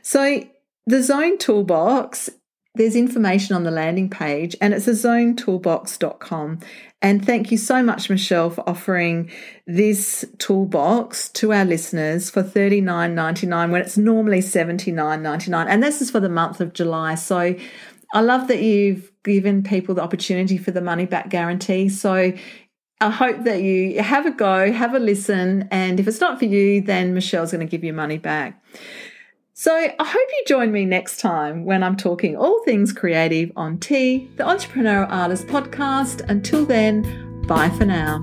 So 0.03 0.45
the 0.87 1.03
zone 1.03 1.39
toolbox 1.39 2.31
there's 2.75 2.97
information 2.97 3.55
on 3.55 3.65
the 3.65 3.71
landing 3.71 4.09
page 4.09 4.57
and 4.61 4.73
it's 4.73 4.89
a 4.89 4.93
zonetoolbox.com. 4.93 6.61
And 7.03 7.25
thank 7.25 7.51
you 7.51 7.59
so 7.59 7.83
much, 7.83 8.09
Michelle, 8.09 8.49
for 8.49 8.67
offering 8.69 9.31
this 9.67 10.25
toolbox 10.39 11.29
to 11.31 11.53
our 11.53 11.65
listeners 11.67 12.31
for 12.31 12.43
$39.99 12.43 13.71
when 13.71 13.83
it's 13.83 13.99
normally 13.99 14.39
$79.99. 14.39 15.67
And 15.69 15.83
this 15.83 16.01
is 16.01 16.11
for 16.11 16.21
the 16.21 16.31
month 16.31 16.61
of 16.61 16.73
July. 16.73 17.17
So 17.17 17.55
I 18.13 18.21
love 18.21 18.49
that 18.49 18.63
you've 18.63 19.11
given 19.25 19.63
people 19.63 19.95
the 19.95 20.03
opportunity 20.03 20.59
for 20.59 20.71
the 20.71 20.81
money 20.81 21.07
back 21.07 21.31
guarantee. 21.31 21.89
So 21.89 22.33
I 23.01 23.11
hope 23.11 23.45
that 23.45 23.63
you 23.63 24.01
have 24.03 24.27
a 24.27 24.31
go, 24.31 24.71
have 24.73 24.95
a 24.95 24.99
listen, 24.99 25.69
and 25.71 25.99
if 25.99 26.07
it's 26.07 26.21
not 26.21 26.39
for 26.39 26.45
you, 26.45 26.81
then 26.81 27.15
Michelle's 27.15 27.51
going 27.53 27.67
to 27.67 27.71
give 27.71 27.83
you 27.83 27.93
money 27.93 28.19
back. 28.19 28.63
So 29.55 29.75
I 29.75 30.05
hope 30.05 30.29
you 30.33 30.45
join 30.47 30.73
me 30.73 30.85
next 30.85 31.21
time 31.21 31.65
when 31.65 31.83
I'm 31.83 31.97
talking 31.97 32.37
all 32.37 32.63
things 32.65 32.93
creative 32.93 33.53
on 33.57 33.79
T, 33.79 34.31
the 34.37 34.45
Entrepreneurial 34.45 35.11
Artist 35.11 35.47
podcast. 35.47 36.29
Until 36.29 36.65
then, 36.65 37.43
bye 37.47 37.71
for 37.71 37.85
now. 37.85 38.21